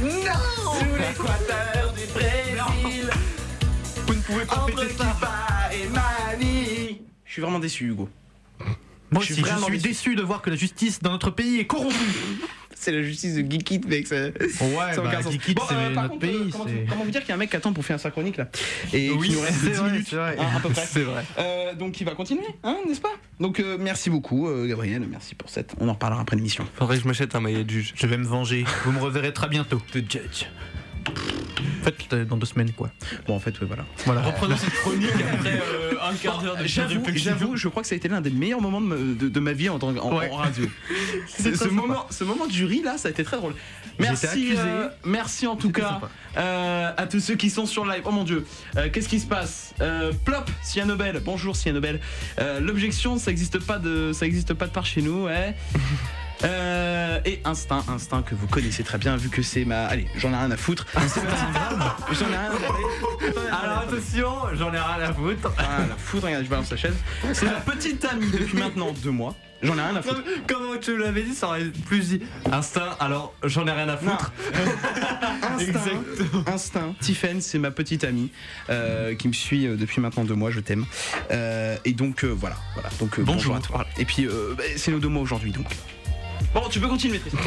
[0.00, 3.10] Non Sous l'équateur du Brésil
[4.06, 5.16] Vous ne pouvez pas Entre péter ça.
[5.72, 8.08] Et Mali Je suis vraiment déçu, Hugo.
[9.12, 9.88] Moi Je suis aussi, je suis déçu.
[9.88, 11.94] déçu de voir que la justice dans notre pays est corrompue.
[12.82, 14.06] C'est la justice de Geekit, mec.
[14.06, 15.20] Ça, Ouais, ça bah.
[15.20, 15.74] Geekit, c'est par
[16.04, 17.74] notre contre, pays, comment, c'est- comment vous dire qu'il y a un mec qui attend
[17.74, 18.48] pour faire sa chronique là?
[18.94, 20.36] Et Oui, nous reste c'est 10 vrai, minutes c'est vrai.
[20.38, 20.86] hein, à peu près.
[20.86, 21.22] C'est vrai.
[21.38, 23.12] Euh, donc il va continuer, hein, n'est-ce pas?
[23.38, 25.02] Donc euh, merci beaucoup, euh, Gabriel.
[25.10, 25.74] Merci pour cette.
[25.78, 26.66] On en reparlera après l'émission.
[26.74, 27.92] Faudrait que je m'achète un maillet de juge.
[27.96, 28.64] Je vais me venger.
[28.86, 29.80] Vous me reverrez très bientôt.
[29.92, 30.46] The Judge.
[31.80, 32.90] En fait, dans deux semaines, quoi.
[33.26, 33.84] Bon, en fait, ouais, voilà.
[34.04, 34.20] Voilà.
[34.22, 37.94] Reprenons cette chronique après euh, un quart d'heure de J'avoue, j'avoue, je crois que ça
[37.94, 40.28] a été l'un des meilleurs moments de, de- de ma vie en, tant, en, Ouais.
[40.30, 40.66] en radio.
[41.26, 41.70] Ce, sympa.
[41.72, 43.54] moment, ce moment de jury là, ça a été très drôle.
[43.98, 46.00] Merci, euh, merci en tout cas
[46.36, 48.02] euh, à tous ceux qui sont sur live.
[48.04, 48.46] Oh mon dieu,
[48.76, 49.72] Euh, qu'est-ce qui se passe?
[50.26, 51.20] Plop, Sia Nobel.
[51.24, 52.00] Bonjour Sia Nobel.
[52.60, 55.24] L'objection, ça n'existe pas de, ça existe pas de part chez nous.
[55.24, 55.54] Ouais.
[56.44, 59.84] Euh, et instinct, instinct que vous connaissez très bien vu que c'est ma.
[59.86, 60.86] Allez, j'en ai rien à foutre.
[60.94, 63.40] J'en ai rien à foutre.
[63.62, 65.52] Alors attention, j'en ai rien à foutre.
[65.58, 66.96] Ah, la foudre, regarde, je balance la chaise.
[67.32, 69.34] C'est ma petite amie depuis maintenant deux mois.
[69.62, 70.22] J'en ai rien à foutre.
[70.48, 72.22] Comment tu l'avais dit, ça aurait plus dit.
[72.50, 74.32] Instinct, alors j'en ai rien à foutre.
[75.42, 75.90] Instinct,
[76.46, 76.94] Instinct.
[77.00, 78.30] Tiffen, c'est ma petite amie
[78.70, 80.50] euh, qui me suit euh, depuis maintenant deux mois.
[80.50, 80.86] Je t'aime.
[81.30, 82.88] Euh, et donc euh, voilà, voilà.
[82.98, 83.54] Donc bonjour.
[83.56, 83.84] à toi.
[83.98, 85.66] Et puis euh, bah, c'est nos deux mois aujourd'hui donc.
[86.54, 87.38] Bon, tu peux continuer, Tristan.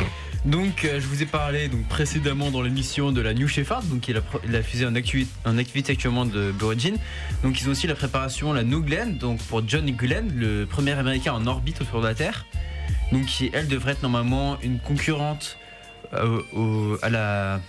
[0.45, 4.01] Donc, euh, je vous ai parlé donc, précédemment dans l'émission de la New Shepard, donc
[4.01, 4.15] qui est
[4.49, 6.95] la, fusée en, actu- en activité actuellement de Blue Origin.
[7.43, 10.91] Donc, ils ont aussi la préparation, la New Glenn, donc pour John Glenn, le premier
[10.93, 12.45] américain en orbite autour de la Terre.
[13.11, 15.57] Donc, qui elle devrait être normalement une concurrente
[16.13, 17.59] euh, au- à la.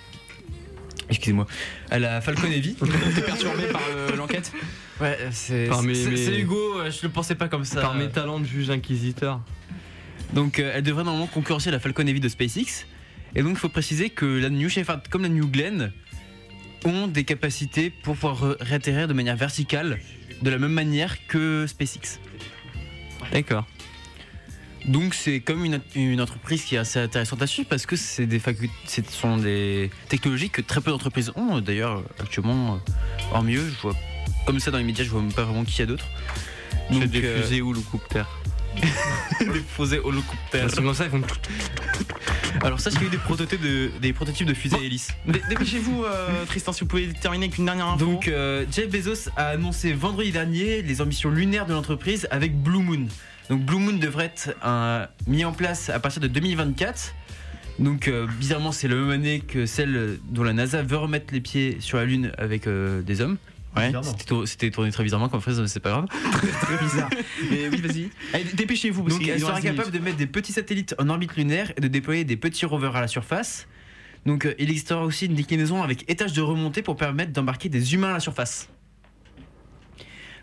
[1.10, 1.46] Excusez-moi,
[1.90, 2.74] à la Falcon Heavy.
[3.14, 4.52] T'es perturbé par euh, l'enquête?
[5.00, 7.80] Ouais, c'est mes- c'est Hugo, euh, je le pensais pas comme ça.
[7.82, 9.40] Par mes talents de juge inquisiteur.
[10.32, 12.86] Donc euh, elle devrait normalement concurrencer la Falcon Heavy de SpaceX.
[13.34, 15.92] Et donc il faut préciser que la New Shepard comme la New Glenn
[16.84, 19.98] ont des capacités pour pouvoir réatterrir de manière verticale
[20.42, 22.20] de la même manière que SpaceX.
[23.32, 23.66] D'accord.
[24.86, 28.26] Donc c'est comme une, une entreprise qui est assez intéressante à suivre parce que c'est
[28.26, 28.40] des
[28.86, 31.60] ce sont des technologies que très peu d'entreprises ont.
[31.60, 32.78] D'ailleurs actuellement, euh,
[33.32, 33.96] en mieux, je vois
[34.44, 36.06] comme ça dans les médias, je vois même pas vraiment qui y a d'autres.
[36.92, 38.28] C'est des euh, fusées ou le coupe-terre.
[39.40, 39.60] des
[40.82, 41.20] comme ça, ils font.
[42.62, 45.08] Alors sache qu'il y a eu des prototypes de, des prototypes de fusées hélices.
[45.26, 48.04] Dé- Dépêchez-vous, euh, Tristan, si vous pouvez terminer avec une dernière info.
[48.04, 52.78] Donc euh, Jeff Bezos a annoncé vendredi dernier les ambitions lunaires de l'entreprise avec Blue
[52.82, 53.06] Moon.
[53.50, 57.14] Donc Blue Moon devrait être euh, mis en place à partir de 2024.
[57.80, 58.08] Donc
[58.38, 61.98] bizarrement c'est la même année que celle dont la NASA veut remettre les pieds sur
[61.98, 63.36] la Lune avec des hommes.
[63.76, 63.92] Ouais.
[64.04, 66.06] C'était tour- C'était tourné très bizarrement comme phrase, mais c'est pas grave.
[66.60, 67.10] Très bizarre.
[67.50, 68.08] Mais oui, vas-y.
[68.32, 69.02] Allez, dépêchez-vous.
[69.02, 71.80] parce Donc, nous sera dix capable de mettre des petits satellites en orbite lunaire et
[71.80, 73.66] de déployer des petits rovers à la surface.
[74.26, 77.94] Donc, euh, il existera aussi une déclinaison avec étage de remontée pour permettre d'embarquer des
[77.94, 78.68] humains à la surface.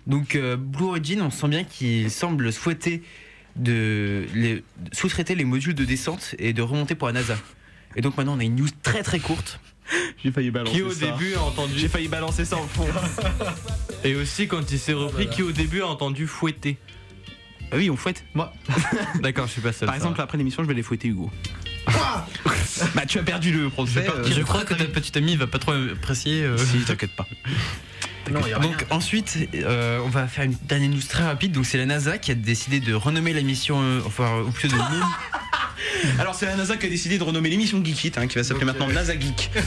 [0.08, 3.04] Donc, euh, Blue Origin, on sent bien qu'il semble souhaiter
[3.56, 7.38] de les- sous-traiter les modules de descente et de remontée pour la NASA.
[7.96, 9.60] Et donc, maintenant, on a une news très très courte.
[10.24, 11.06] J'ai failli balancer Qui au ça.
[11.08, 11.74] début a entendu.
[11.78, 12.88] J'ai failli balancer ça au fond.
[14.04, 16.78] Et aussi quand il s'est repris, qui au début a entendu fouetter.
[17.72, 18.24] Ah oui, on fouette.
[18.34, 18.52] Moi.
[19.22, 19.86] D'accord, je suis pas seul.
[19.86, 20.24] Par ça exemple, va.
[20.24, 21.30] après l'émission, je vais les fouetter Hugo.
[22.96, 24.08] bah, tu as perdu le procès.
[24.10, 26.44] euh, je crois que ta petite amie va pas trop apprécier.
[26.44, 26.58] euh.
[26.58, 27.26] Si, t'inquiète pas.
[28.30, 31.54] Donc ensuite, euh, on va faire une dernière news très rapide.
[31.54, 34.76] Donc c'est la NASA qui a décidé de renommer la mission, euh, enfin ou plutôt
[34.76, 34.86] de nom-
[36.20, 38.66] Alors, c'est la NASA qui a décidé de renommer l'émission Geekit, hein, qui va s'appeler
[38.66, 39.50] maintenant NASA Geek.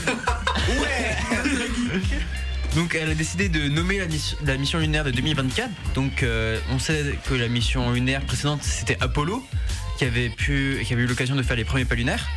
[2.75, 5.69] Donc elle a décidé de nommer la, mission- la mission lunaire de 2024.
[5.93, 9.45] Donc euh, on sait que la mission lunaire précédente c'était Apollo
[9.97, 12.27] qui avait pu, qui avait eu l'occasion de faire les premiers pas lunaires.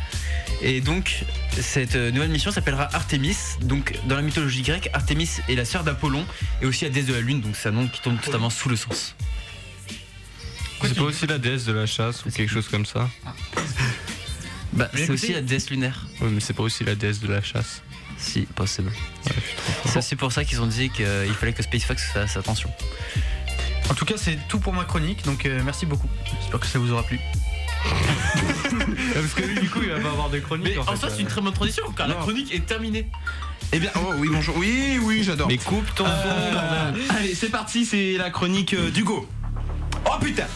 [0.61, 1.25] Et donc
[1.59, 3.35] cette euh, nouvelle mission s'appellera Artemis.
[3.63, 6.25] Donc dans la mythologie grecque, Artemis est la sœur d'Apollon
[6.61, 7.41] et aussi la déesse de la lune.
[7.41, 9.15] Donc c'est un nom qui tombe totalement sous le sens.
[10.81, 13.09] C'est pas aussi la déesse de la chasse ou quelque chose comme ça
[14.73, 16.07] Bah, Mais c'est aussi la déesse lunaire.
[16.21, 17.81] Oui, mais c'est pas aussi la déesse de la chasse.
[18.17, 18.91] Si, possible.
[19.85, 22.69] C'est aussi pour ça qu'ils ont dit qu'il fallait que SpaceX fasse attention.
[23.89, 26.09] En tout cas, c'est tout pour ma chronique, donc euh, merci beaucoup.
[26.41, 27.19] J'espère que ça vous aura plu.
[29.13, 30.67] Parce que lui, du coup, il va pas avoir de chronique.
[30.75, 33.07] Mais en soi, c'est une très bonne transition car la chronique est terminée.
[33.71, 34.57] Eh bien, oh oui, bonjour.
[34.57, 35.47] Oui, oui, j'adore.
[35.47, 36.93] Mais coupe ton Euh.
[37.17, 39.27] Allez, c'est parti, c'est la chronique euh, d'Hugo.
[40.05, 40.47] Oh putain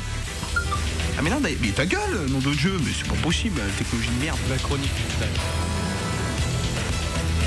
[1.18, 4.10] Ah mais non, mais ta gueule, nom de Dieu, mais c'est pas possible, la technologie
[4.10, 4.38] de merde.
[4.50, 5.04] La chronique du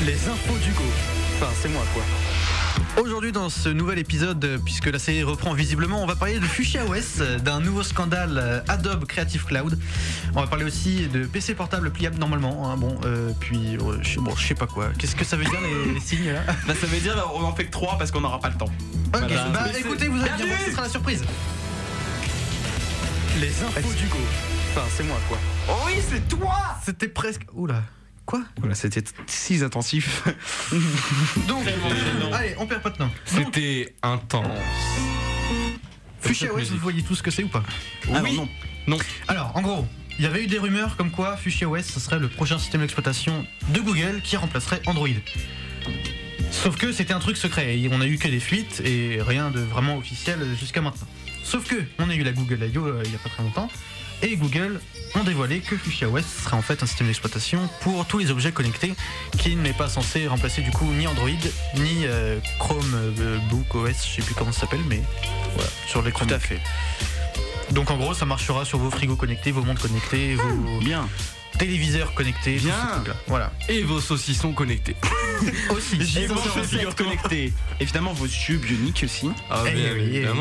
[0.06, 0.84] Les infos d'Hugo.
[1.36, 2.02] Enfin, c'est moi quoi.
[3.02, 6.82] Aujourd'hui dans ce nouvel épisode, puisque la série reprend visiblement, on va parler de Fuchsia
[6.86, 9.78] OS, d'un nouveau scandale euh, Adobe Creative Cloud.
[10.34, 12.70] On va parler aussi de PC portable pliable normalement.
[12.70, 14.88] hein, bon, euh, puis euh, je bon, je sais pas quoi.
[14.98, 16.40] Qu'est-ce que ça veut dire les, les signes là?
[16.66, 18.64] Bah ça veut dire on en fait que 3 parce qu'on n'aura pas le temps.
[19.14, 19.44] Ok, Voilà.
[19.52, 21.22] bah écoutez, vous allez bien voir, ce sera la surprise.
[23.40, 24.16] Les infos d'Hugo.
[24.70, 25.38] Enfin, c'est moi quoi.
[25.68, 27.42] Oh oui, c'est toi C'était presque.
[27.52, 27.82] Oula.
[28.24, 30.24] Quoi Voilà, c'était si intensif.
[31.46, 31.64] Donc,
[32.32, 33.10] allez, on perd pas de temps.
[33.26, 34.46] C'était intense.
[36.20, 37.62] Fuchsia OS, vous voyez tout ce que c'est ou pas
[38.08, 38.48] Alors, non.
[38.86, 38.98] Non.
[39.28, 39.86] Alors, en gros,
[40.18, 42.80] il y avait eu des rumeurs comme quoi Fuchsia OS ce serait le prochain système
[42.80, 45.08] d'exploitation de Google qui remplacerait Android.
[46.50, 49.50] Sauf que c'était un truc secret, et on a eu que des fuites et rien
[49.50, 51.06] de vraiment officiel jusqu'à maintenant.
[51.46, 52.84] Sauf que on a eu la Google I.O.
[52.86, 53.70] euh, il y a pas très longtemps,
[54.22, 54.80] et Google
[55.14, 58.50] ont dévoilé que Fuchsia OS serait en fait un système d'exploitation pour tous les objets
[58.50, 58.94] connectés
[59.38, 61.28] qui n'est pas censé remplacer du coup ni Android
[61.76, 65.00] ni euh, Chrome euh, Book OS, je sais plus comment ça s'appelle, mais
[65.54, 66.28] voilà, sur les Chrome.
[66.28, 66.60] Tout à fait.
[67.70, 71.08] Donc en gros, ça marchera sur vos frigos connectés, vos montres connectées, vos Bien.
[71.58, 72.72] téléviseurs connectés, Bien.
[72.74, 73.14] tout ce truc-là.
[73.28, 73.52] Voilà.
[73.68, 74.96] Et vos saucissons connectés.
[75.70, 75.98] Aussi.
[76.00, 77.52] J'ai Et vos chaussettes connectées.
[77.80, 79.30] Évidemment, vos yeux bioniques aussi.
[79.50, 80.34] Ah, Eh bien oui, eh oui.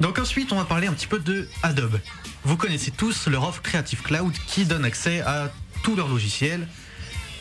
[0.00, 1.98] Donc ensuite, on va parler un petit peu de Adobe.
[2.44, 5.50] Vous connaissez tous leur offre Creative Cloud qui donne accès à
[5.82, 6.66] tous leurs logiciels.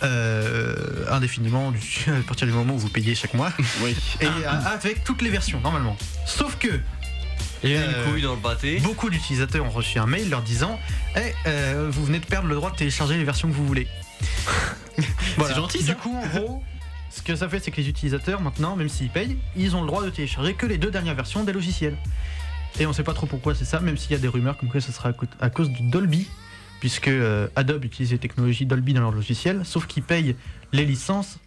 [0.04, 3.52] euh, indéfiniment du- à partir du moment où vous payez chaque mois
[3.82, 3.96] Oui.
[4.20, 5.96] et à- avec toutes les versions normalement
[6.28, 6.68] sauf que
[7.64, 8.80] Il y a Euh, une couille dans le pâté.
[8.82, 10.78] beaucoup d'utilisateurs ont reçu un mail leur disant
[11.16, 13.88] Eh, euh, vous venez de perdre le droit de télécharger les versions que vous voulez
[15.38, 15.56] Voilà.
[15.56, 15.94] gentil, du ça.
[15.96, 16.64] coup en gros
[17.16, 19.88] ce que ça fait c'est que les utilisateurs maintenant même s'ils payent ils ont le
[19.88, 21.98] droit de télécharger que les deux dernières versions des logiciels
[22.80, 24.70] et on sait pas trop pourquoi c'est ça même s'il y a des rumeurs comme
[24.70, 26.28] quoi ce sera à cause du Dolby
[26.82, 30.36] puisque euh, Adobe utilise les technologies Dolby dans leur logiciel sauf qu'ils payent
[30.74, 31.40] les licences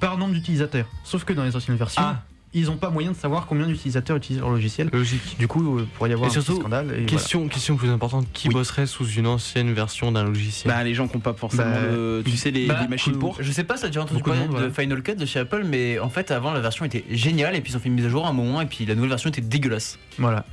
[0.00, 2.22] par nombre d'utilisateurs sauf que dans les anciennes versions Ah.
[2.54, 5.36] Ils n'ont pas moyen de savoir combien d'utilisateurs utilisent leur logiciel Logique.
[5.38, 7.06] du coup il pourrait y avoir Et un petit surtout, scandale et voilà.
[7.06, 8.54] Question, question plus importante qui Oui.
[8.54, 10.72] bosserait sous une ancienne version d'un logiciel?
[10.72, 13.18] Bah les gens qui n'ont pas forcément Bah, le- tu sais les, Bah, les machines
[13.18, 13.36] pour.
[13.42, 14.70] Je sais pas, ça a déjà entendu de parler de.
[14.70, 17.72] Final Cut de chez Apple, mais en fait avant la version était géniale et puis
[17.72, 19.30] ils ont fait une mise à jour à un moment et puis la nouvelle version
[19.30, 19.98] était dégueulasse.
[20.18, 20.44] Voilà.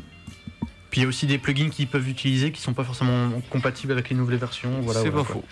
[0.91, 3.91] Puis il y a aussi des plugins qu'ils peuvent utiliser qui sont pas forcément compatibles
[3.91, 4.71] avec les nouvelles versions.
[4.81, 5.41] Voilà, C'est voilà, pas quoi.
[5.41, 5.47] faux.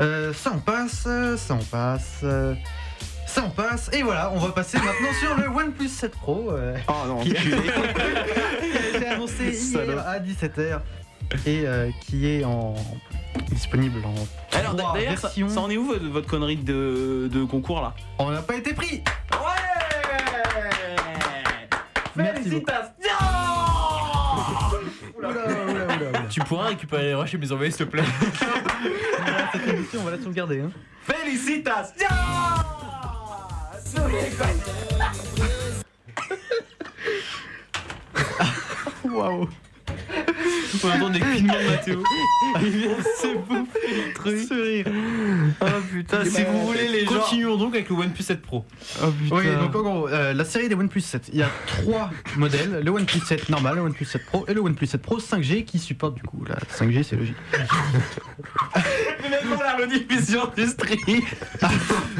[0.00, 2.20] Euh, ça on passe, euh, ça on passe,
[3.34, 3.90] ça on passe.
[3.92, 6.50] Et voilà, on va passer maintenant sur le OnePlus 7 Pro.
[6.52, 10.78] euh, Oh non, qui, qui a été annoncé hier à 17h
[11.46, 12.74] et euh, qui est en
[13.50, 14.14] disponible en
[14.56, 17.94] Alors d'ailleurs, ça, ça en est où votre, votre connerie de, de concours là?
[18.18, 19.02] On n'a pas été pris.
[19.32, 19.38] Ouais
[22.16, 22.70] Merci beaucoup.
[25.18, 26.20] Oula, oula, oula, oula.
[26.30, 28.04] Tu pourras récupérer les rushs et me les envoyer s'il te plaît.
[29.18, 30.60] Voilà, cette émission, on va la sauvegarder.
[30.60, 30.70] Hein.
[31.02, 32.06] Félicitations
[39.04, 39.48] Whoa.
[40.82, 42.02] On entend des clignements de Mathéo.
[42.62, 42.94] Il vient de
[44.08, 44.38] le truc.
[44.48, 44.86] Ce rire.
[45.60, 48.64] Oh putain, si vous voulez les gens- Continuons donc avec le OnePlus 7 Pro.
[49.02, 49.36] Oh putain.
[49.36, 52.80] Oui, donc en gros, euh, la série des OnePlus 7, il y a trois modèles
[52.84, 55.78] le OnePlus 7 normal, le OnePlus 7 Pro et le OnePlus 7 Pro 5G qui
[55.78, 57.36] supporte du coup la 5G, c'est logique.
[59.22, 61.20] Mais maintenant la rediffusion du stream.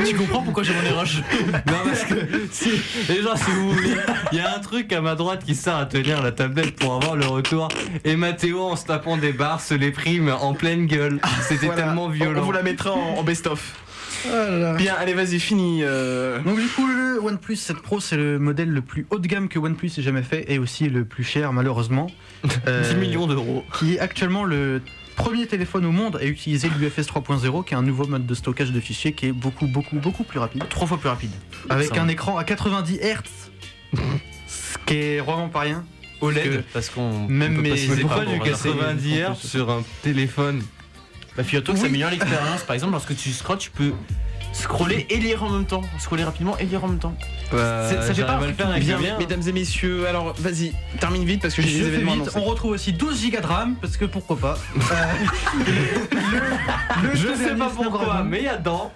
[0.07, 1.18] tu comprends pourquoi j'ai mon rush
[1.66, 2.14] Non, parce que
[2.50, 2.70] si,
[3.09, 3.94] les gens, si vous voulez,
[4.32, 6.94] il y a un truc à ma droite qui sert à tenir la tablette pour
[6.94, 7.68] avoir le retour.
[8.05, 11.20] Et Mathéo, en se tapant des barres, se les prime en pleine gueule.
[11.49, 11.82] C'était Voilà.
[11.82, 12.40] tellement violent.
[12.40, 13.74] On vous la mettra en, en best-of.
[14.78, 15.80] Bien, allez, vas-y, fini.
[15.82, 16.38] euh.
[16.40, 19.49] Donc du coup, le OnePlus 7 Pro, c'est le modèle le plus haut de gamme
[19.49, 22.07] que OnePlus ait jamais fait et aussi le plus cher malheureusement.
[22.45, 23.64] 10 millions d'euros.
[23.78, 24.80] Qui est actuellement le
[25.16, 28.72] premier téléphone au monde à utiliser l'UFS 3.0, qui est un nouveau mode de stockage
[28.72, 30.64] de fichiers qui est beaucoup, beaucoup, beaucoup plus rapide.
[30.70, 31.30] Trois fois plus rapide.
[31.68, 32.12] Avec Ça un va.
[32.12, 34.01] écran à 90 Hz,
[34.49, 35.84] ce qui est vraiment pas rien.
[36.25, 37.27] OLED, parce qu'on.
[37.29, 38.68] Même mes par du rapport à ça.
[38.68, 40.62] 90 Hz sur un téléphone
[41.37, 42.62] Bah figure-toi que ça améliore l'expérience.
[42.62, 43.93] Par exemple, lorsque tu scrolles, tu peux
[44.53, 45.83] scroller et lire en même temps.
[45.99, 47.14] Scroller rapidement et lire en même temps.
[47.53, 49.16] Bah, ça fait pas faire avec Bien, le mien.
[49.18, 52.70] mesdames et messieurs, alors vas-y, termine vite parce que j'ai des événements vite, on retrouve
[52.72, 54.59] aussi 12 Go de RAM, parce que pourquoi pas.
[54.77, 54.95] Euh,
[57.03, 58.93] le- le Je sais pas pourquoi, mais il y a dedans.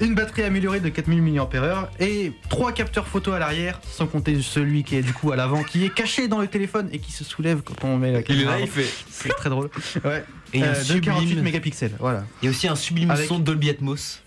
[0.00, 4.82] Une batterie améliorée de 4000 mAh et trois capteurs photo à l'arrière, sans compter celui
[4.82, 7.22] qui est du coup à l'avant, qui est caché dans le téléphone et qui se
[7.22, 8.52] soulève quand on met la Il est caméra.
[8.52, 8.88] là, il fait.
[9.10, 9.68] C'est très drôle.
[10.04, 10.24] Ouais.
[10.54, 12.24] Et un Euh, de 48 sublime- mégapixels, voilà.
[12.40, 14.20] Il y a aussi un sublime Avec- son Dolby Atmos.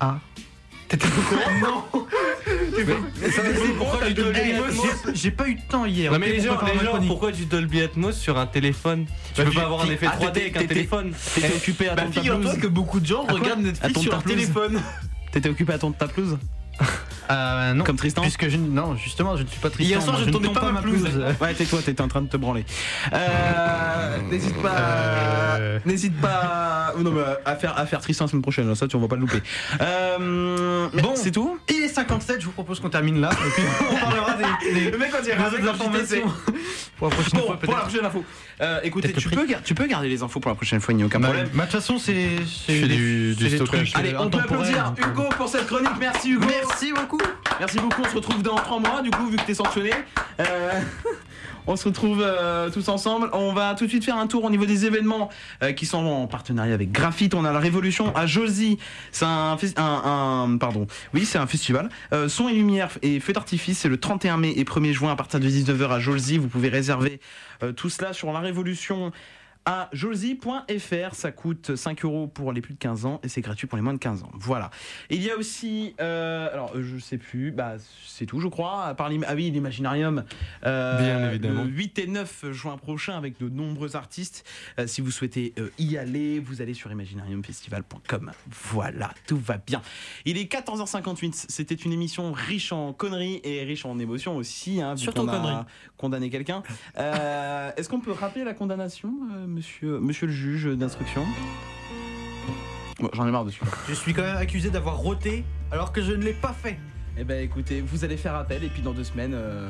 [0.00, 0.18] Ah.
[0.88, 1.50] T'étais au courant?
[1.60, 2.06] Non
[5.14, 6.12] J'ai- pas eu de temps hier.
[6.12, 9.44] Non mais les gens, les gens, pourquoi du Dolby Atmos sur un téléphone Tu Bah,
[9.44, 11.12] peux tu- pas avoir un effet ah, 3D t'étais- avec un téléphone.
[11.34, 14.80] T'étais occupé à Bah ton figure-toi que beaucoup de gens regardent Netflix sur leur téléphone.
[15.30, 16.38] T'étais occupé à ton ta pelouse
[17.30, 17.84] Euh, non.
[17.84, 19.88] Comme Tristan Puisque je, non, justement, je ne suis pas Tristan.
[19.90, 21.08] Hier soir, je ne tournais pas ma pelouse.
[21.40, 22.64] Ouais, tais-toi, t'étais en train de te branler.
[23.12, 25.78] Euh, N'hésite pas, à- Euh.
[25.86, 28.74] n'hésite pas, non, mais à faire à faire Tristan la semaine prochaine.
[28.74, 29.40] Ça, tu on va pas le louper.
[29.80, 31.12] Euh, Bon.
[31.14, 31.58] c'est tout?
[31.70, 33.30] Il est 57, je vous propose qu'on termine là.
[33.32, 36.22] Et puis on parlera des, des- Le mec, on dirait des informations.
[36.98, 37.88] Pour la prochaine Bon, fois, pour la peut-être.
[37.88, 38.24] prochaine info.
[38.60, 41.02] Euh, écoutez, tu peux, tu peux garder les infos pour la prochaine fois, il n'y
[41.02, 41.48] a aucun Bah, problème.
[41.52, 42.28] bah, de toute façon, c'est
[42.66, 43.90] c'est fais des- du- du stockage.
[43.92, 45.90] trucs, Allez, euh, on peut applaudir euh, Hugo pour cette chronique.
[45.98, 46.46] Merci Hugo.
[46.46, 46.61] Merci
[46.92, 47.20] beaucoup.
[47.58, 48.02] Merci beaucoup.
[48.02, 49.90] On se retrouve dans 3 mois, du coup, vu que t'es sanctionné.
[50.40, 50.80] Euh,
[51.66, 53.30] on se retrouve euh, tous ensemble.
[53.32, 55.30] On va tout de suite faire un tour au niveau des événements
[55.62, 57.34] euh, qui sont en partenariat avec Graphite.
[57.34, 58.78] On a la Révolution à Josie.
[59.10, 60.86] C'est un, pardon.
[61.14, 61.88] Oui, c'est un festival.
[62.28, 63.78] Son et lumière et feu d'artifice.
[63.78, 66.38] C'est le 31 mai et 1er juin à partir de 19h à Josie.
[66.38, 67.20] Vous pouvez réserver
[67.76, 69.12] tout cela sur la Révolution
[69.64, 71.14] à josie.fr.
[71.14, 73.82] Ça coûte 5 euros pour les plus de 15 ans et c'est gratuit pour les
[73.82, 74.30] moins de 15 ans.
[74.34, 74.70] Voilà.
[75.10, 77.74] Il y a aussi, euh, alors je sais plus, bah
[78.06, 78.84] c'est tout je crois.
[78.86, 80.24] À part ah oui, l'Imaginarium.
[80.64, 81.64] euh, Bien évidemment.
[81.64, 84.44] Le 8 et 9 juin prochain avec de nombreux artistes.
[84.78, 88.32] Euh, si vous souhaitez euh, y aller, vous allez sur imaginariumfestival.com.
[88.50, 89.82] Voilà, tout va bien.
[90.24, 91.46] Il est 14h58.
[91.48, 94.80] C'était une émission riche en conneries et riche en émotions aussi.
[94.80, 95.64] Hein, Surtout conneries.
[95.96, 96.62] condamné quelqu'un.
[96.98, 99.12] Euh, Est-ce qu'on peut rappeler la condamnation,
[99.52, 101.24] monsieur, monsieur le juge d'instruction
[103.00, 103.60] Bon, J'en ai marre dessus.
[103.88, 106.78] Je suis quand même accusé d'avoir roté alors que je ne l'ai pas fait.
[107.16, 109.68] Eh ben écoutez, vous allez faire appel et puis dans deux semaines, euh,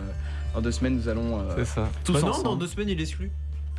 [0.55, 1.89] dans deux semaines nous allons euh, C'est ça.
[2.05, 2.45] tous Bah non, ensemble.
[2.45, 3.31] dans deux semaines, il est exclu.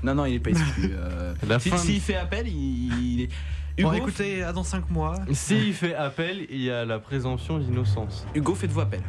[0.04, 0.91] Non non, il est pas exclu.
[0.93, 3.30] euh, La si- fin de- S'il fait appel, il, il est.
[3.78, 5.16] Hugo, Bon, écoutez, à dans 5 mois.
[5.32, 8.26] S'il fait appel, il y a la présomption d'innocence.
[8.36, 9.01] Hugo, faites-vous appel.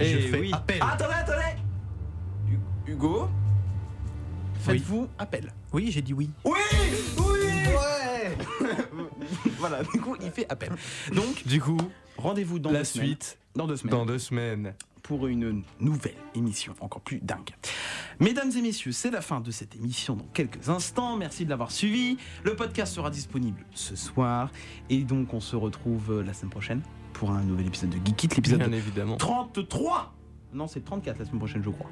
[0.00, 0.50] Eh je fais oui.
[0.52, 0.78] appel.
[0.80, 1.56] Attendez, attendez.
[2.50, 3.28] Hu- Hugo,
[4.60, 5.52] faites-vous appel.
[5.72, 6.30] Oui, j'ai dit oui.
[6.44, 6.52] Oui,
[7.18, 7.24] oui.
[7.74, 8.36] Ouais.
[9.58, 10.70] voilà, du coup, il fait appel.
[11.14, 11.78] Donc, Du coup,
[12.16, 13.06] rendez-vous dans la deux semaines.
[13.08, 13.90] suite Dans deux semaines.
[13.96, 14.74] dans deux semaines.
[15.02, 17.50] pour une nouvelle émission encore plus dingue.
[18.18, 21.16] Mesdames et messieurs, c'est la fin de cette émission dans quelques instants.
[21.16, 22.18] Merci de l'avoir suivi.
[22.44, 24.50] Le podcast sera disponible ce soir
[24.90, 28.24] et donc on se retrouve euh, la semaine prochaine pour un nouvel épisode de Geek
[28.24, 29.16] It, l'épisode Bien évidemment.
[29.16, 30.14] 33.
[30.52, 31.90] Non, c'est 34 la semaine prochaine, je crois.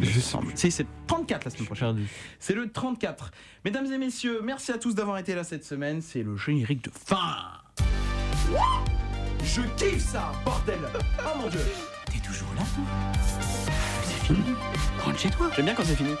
[0.00, 0.52] Je semble.
[0.54, 2.06] Si, c'est 34 la semaine prochaine.
[2.38, 3.30] C'est le 34.
[3.64, 6.02] Mesdames et messieurs, merci à tous d'avoir été là cette semaine.
[6.02, 7.36] C'est le générique de fin.
[9.44, 10.78] Je kiffe ça, bordel
[11.20, 11.60] Oh mon dieu
[12.06, 12.62] T'es toujours là
[14.02, 14.42] C'est fini?
[15.02, 15.50] Rentre chez toi.
[15.54, 16.14] J'aime bien quand c'est fini.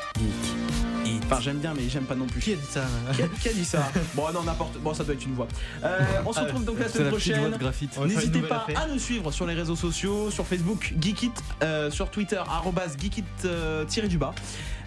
[1.26, 2.40] Enfin, j'aime bien, mais j'aime pas non plus.
[2.40, 4.78] Qui a dit ça Qui a, qui a dit ça Bon, non, n'importe.
[4.78, 5.48] Bon, ça doit être une voix.
[5.82, 7.58] Euh, on se retrouve donc la semaine prochaine.
[8.06, 8.80] N'hésitez pas affaire.
[8.80, 13.24] à nous suivre sur les réseaux sociaux, sur Facebook Geekit, euh, sur Twitter arrobas Geekit
[13.44, 14.34] euh, tiré du bas.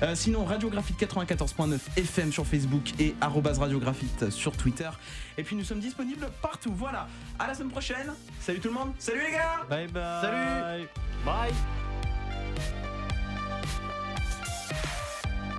[0.01, 4.89] Euh, sinon Radiographite 94.9 FM sur Facebook et arrobas Radiographite sur Twitter.
[5.37, 6.73] Et puis nous sommes disponibles partout.
[6.73, 7.07] Voilà.
[7.37, 8.13] À la semaine prochaine.
[8.39, 8.93] Salut tout le monde.
[8.97, 9.65] Salut les gars.
[9.69, 10.21] Bye bye.
[10.21, 10.87] Salut
[11.25, 12.88] Bye